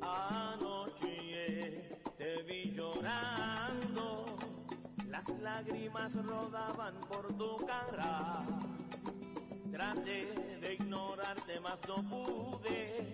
[0.00, 4.36] Anoche te vi llorando,
[5.08, 8.44] las lágrimas rodaban por tu cara.
[9.70, 13.12] Traté de ignorarte, mas no pude.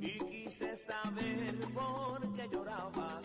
[0.00, 3.24] Y quise saber por qué llorabas.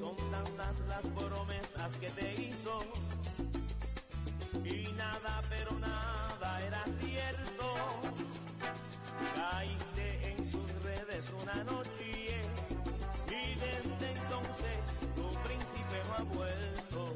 [0.00, 2.78] Son tantas las promesas que te hizo.
[4.68, 7.74] Y nada, pero nada era cierto.
[9.34, 12.42] Caíste en sus redes una noche
[13.28, 14.76] y desde entonces
[15.14, 17.14] tu príncipe no ha vuelto.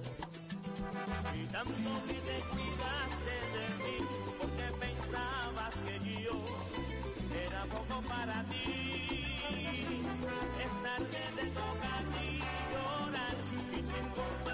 [1.34, 3.96] Y tanto que te cuidaste de mí
[4.38, 6.36] porque pensabas que yo
[7.46, 8.64] era poco para ti.
[10.64, 12.40] Es tarde te toca a ti
[12.72, 13.36] llorar
[13.76, 14.49] y tu incompleto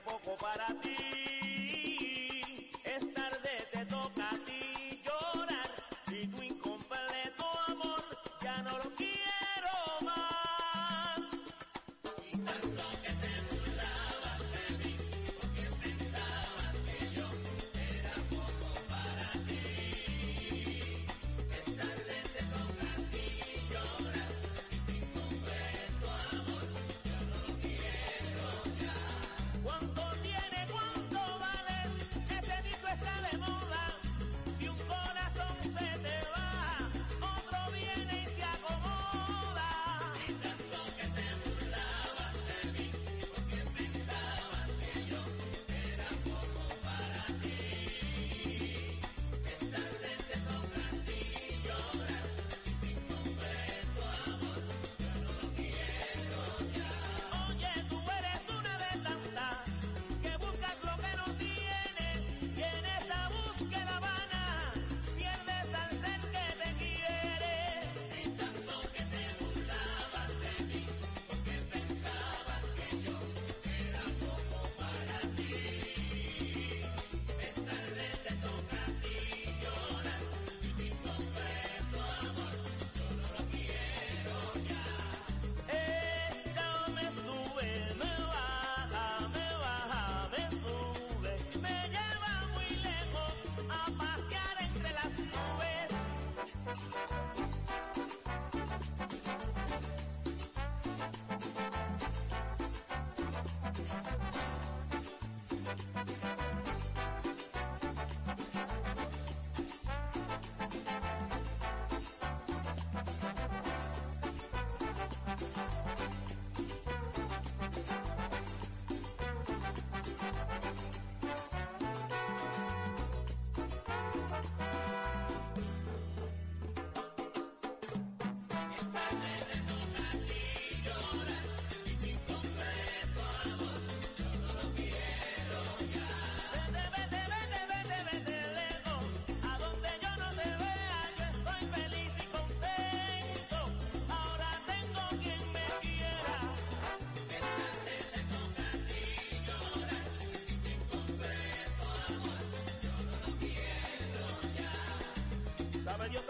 [0.00, 1.35] poco para ti.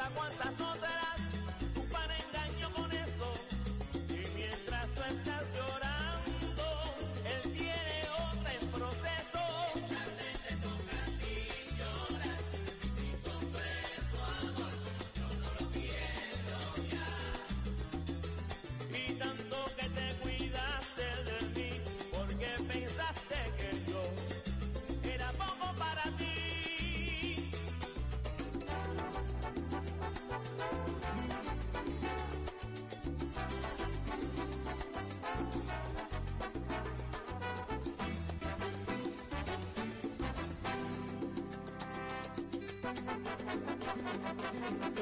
[0.07, 0.76] A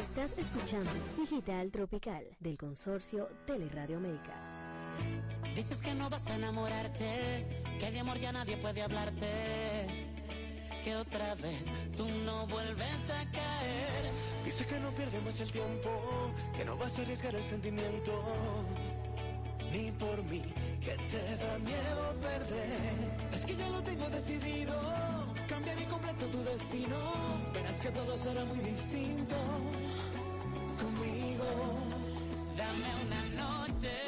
[0.01, 4.33] Estás escuchando Digital Tropical del consorcio Teleradio América.
[5.55, 10.09] Dices que no vas a enamorarte, que de amor ya nadie puede hablarte.
[10.83, 11.67] Que otra vez
[11.97, 14.11] tú no vuelves a caer.
[14.45, 18.23] Dice que no pierde más el tiempo, que no vas a arriesgar el sentimiento.
[19.71, 20.43] Ni por mí,
[20.81, 23.31] que te da miedo perder.
[23.33, 24.75] Es que ya lo tengo decidido,
[25.55, 26.97] cambiar y completo tu destino.
[27.53, 29.37] Verás que todo será muy distinto
[30.81, 31.49] conmigo.
[32.57, 34.04] Dame una noche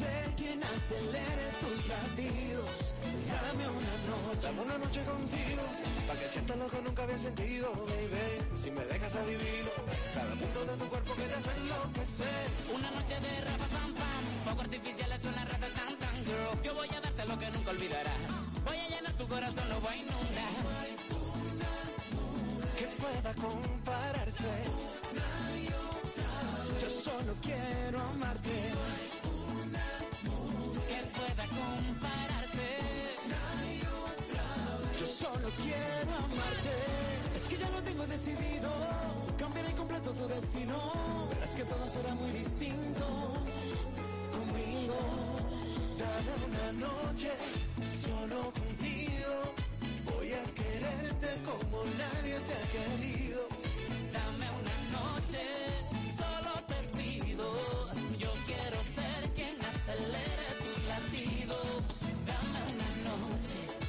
[0.00, 2.72] ser quien acelere tus latidos.
[3.44, 5.62] Dame una noche, dame una noche contigo.
[6.06, 8.26] Para que sienta lo que nunca había sentido, baby.
[8.62, 9.72] Si me dejas adivino,
[10.14, 12.46] cada punto de tu cuerpo que te hace enloquecer.
[12.78, 16.62] Una noche de rapa pam pam, fuego artificial es una rata tan tan girl.
[16.64, 18.34] Yo voy a darte lo que nunca olvidarás.
[18.64, 20.54] Voy a llenar tu corazón, lo voy a inundar.
[22.78, 24.52] que pueda compararse.
[26.80, 29.29] Yo solo quiero amarte.
[30.88, 32.68] Que pueda compararse.
[34.98, 36.74] Yo solo quiero amarte.
[37.34, 38.70] Es que ya lo tengo decidido.
[39.38, 41.28] Cambiaré completo tu destino.
[41.30, 43.06] Verás que todo será muy distinto
[44.30, 44.96] conmigo.
[45.98, 47.30] Dame una noche
[48.06, 49.54] solo contigo.
[50.04, 53.40] Voy a quererte como nadie te ha querido.
[54.12, 55.42] Dame una noche,
[56.16, 57.89] solo te pido.
[59.90, 61.82] Acelere tus latidos.
[62.26, 63.79] Dame una noche.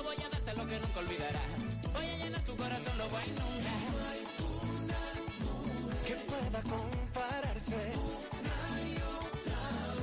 [0.00, 1.92] Yo voy a darte lo que nunca olvidarás.
[1.92, 4.16] Voy a llenar tu corazón, lo voy a inundar.
[6.06, 7.92] que pueda compararse.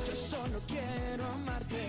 [0.08, 1.82] Yo solo quiero amarte.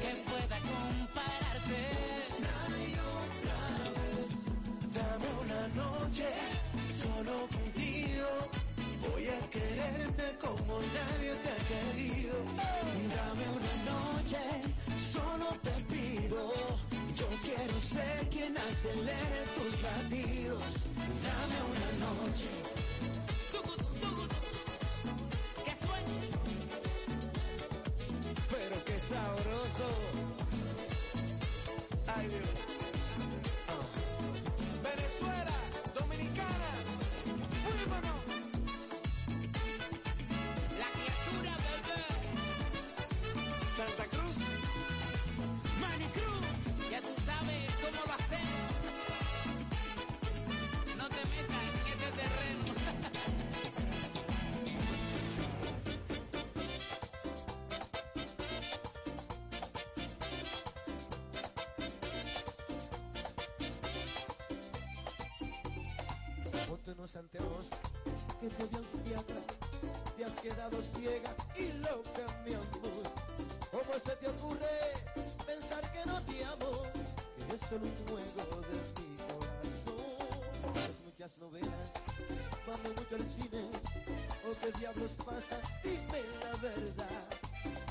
[0.00, 1.80] Que pueda compararse.
[4.96, 6.28] Dame una noche
[7.02, 8.28] solo contigo.
[9.12, 12.36] Voy a quererte como nadie te ha querido.
[13.16, 14.40] Dame una noche,
[15.14, 16.42] solo te pido.
[17.14, 20.86] Yo quiero ser quien acelere tus latidos.
[21.26, 22.50] Dame una noche.
[25.64, 26.20] Que sueñe.
[28.52, 29.88] Pero qué sabroso.
[32.16, 32.50] Ay, Dios.
[33.72, 33.84] Ah.
[34.88, 35.56] Venezuela,
[52.04, 52.64] este terreno.
[66.68, 67.66] Ponte anteojos
[68.40, 69.36] que te dio un psiquiatra.
[70.16, 73.04] Te has quedado ciega y loca, mi amor.
[73.70, 74.92] ¿Cómo se te ocurre
[75.46, 76.82] pensar que no te amo?
[77.48, 79.43] Que es solo un juego de mi
[81.24, 81.88] muchas novelas,
[82.66, 83.62] mame mucho al cine,
[84.46, 87.22] o qué diablos pasa, dime la verdad.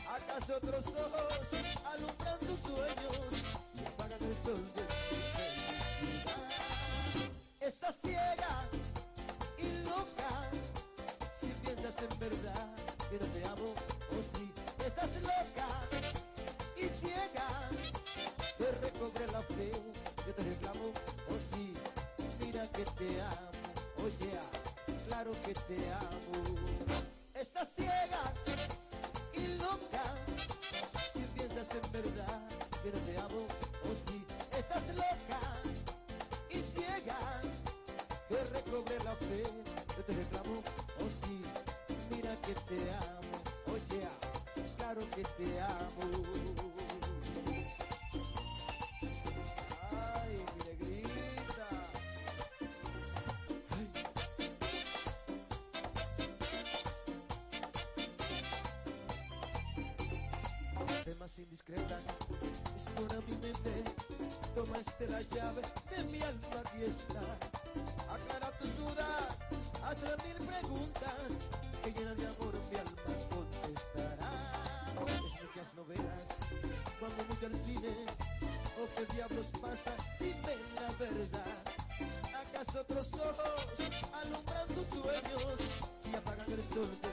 [0.08, 1.48] ¿Acaso otros ojos
[1.84, 3.34] alumbran tus sueños
[3.74, 4.86] y apagan el sol de tu
[7.66, 8.70] Estás ciega
[9.58, 10.52] y loca
[11.34, 12.68] si piensas en verdad
[13.10, 13.74] que no te amo
[14.12, 14.54] o si sí.
[14.86, 15.68] estás loca
[16.78, 17.63] y ciega
[23.04, 27.00] te amo, oye, oh yeah, claro que te amo.
[27.34, 28.24] Estás ciega
[29.34, 30.04] y loca,
[31.14, 32.42] si piensas en verdad
[32.82, 33.42] que no te amo,
[33.84, 34.26] o oh si sí.
[34.58, 35.42] estás loca
[36.50, 37.18] y ciega,
[38.30, 39.44] que recobre la fe,
[39.98, 40.60] yo te reclamo,
[41.00, 41.44] o oh si sí.
[42.10, 43.36] mira que te amo,
[43.74, 46.73] oye, yeah, claro que te amo.
[66.84, 67.22] fiesta.
[68.10, 69.40] Aclara tus dudas,
[69.84, 71.30] hazle mil preguntas
[71.84, 74.32] que llena de amor mi alma contestará.
[75.08, 76.28] Es muchas novelas,
[77.00, 77.94] vamos mucho al cine.
[78.80, 79.94] ¿O qué diablos pasa?
[80.20, 81.64] Dime la verdad.
[82.42, 83.66] ¿Acaso otros ojos
[84.22, 85.60] alumbran tus sueños
[86.12, 87.13] y apagan el sol de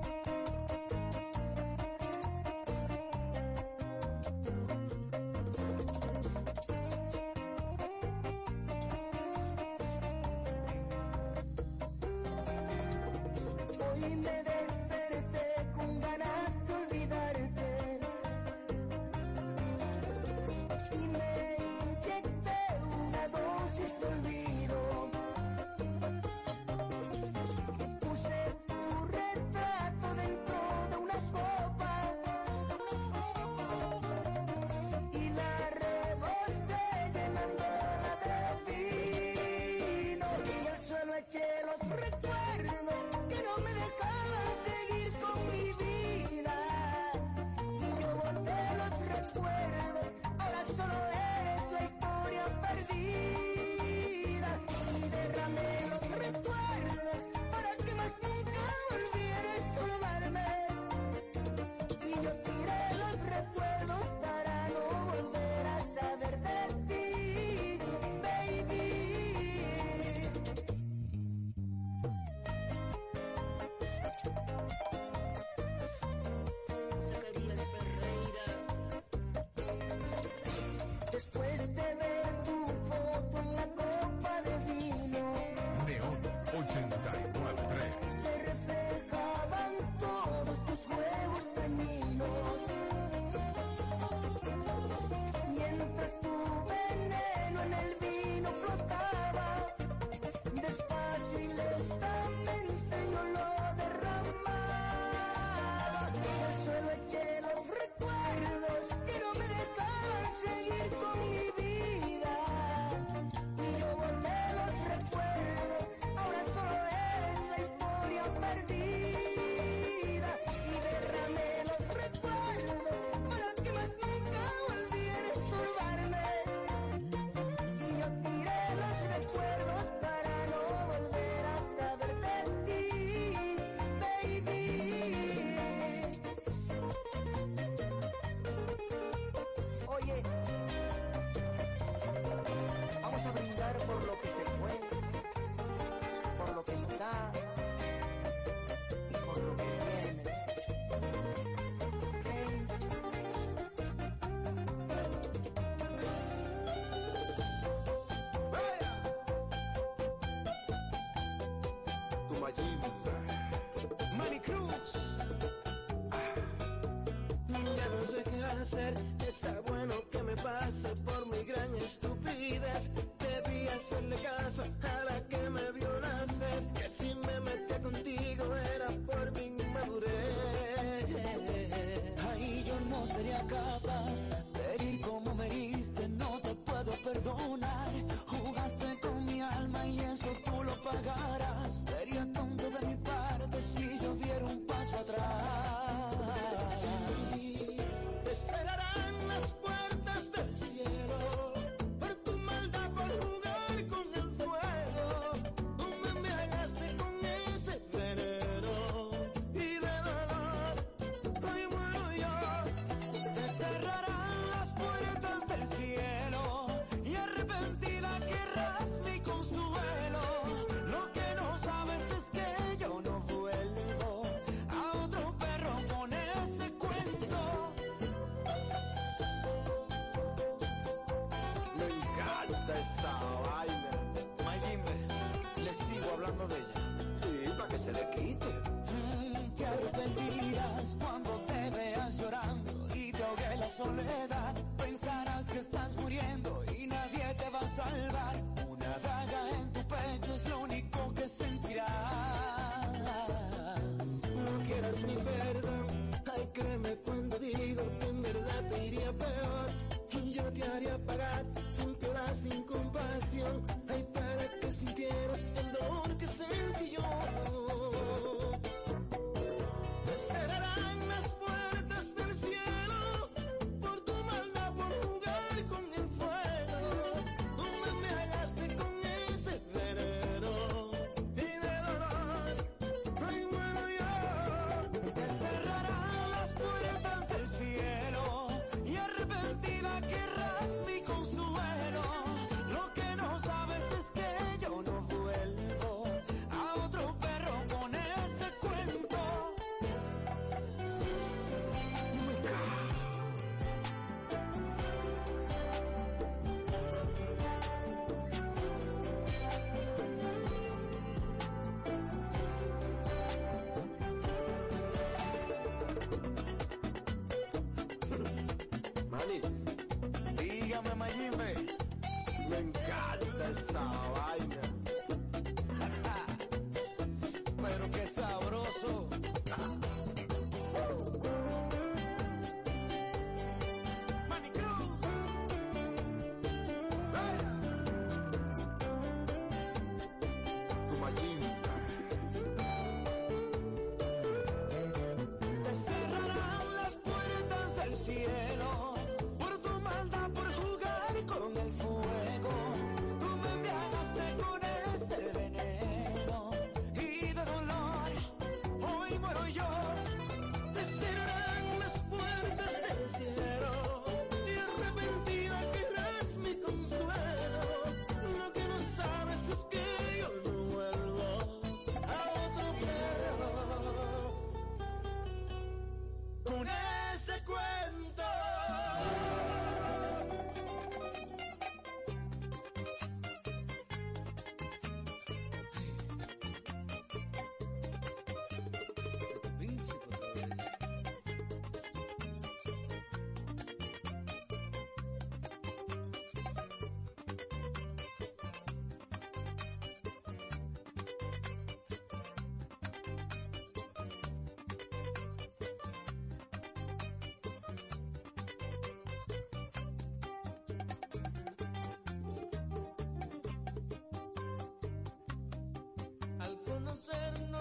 [183.01, 183.80] No sería capaz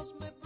[0.01, 0.40] conocernos me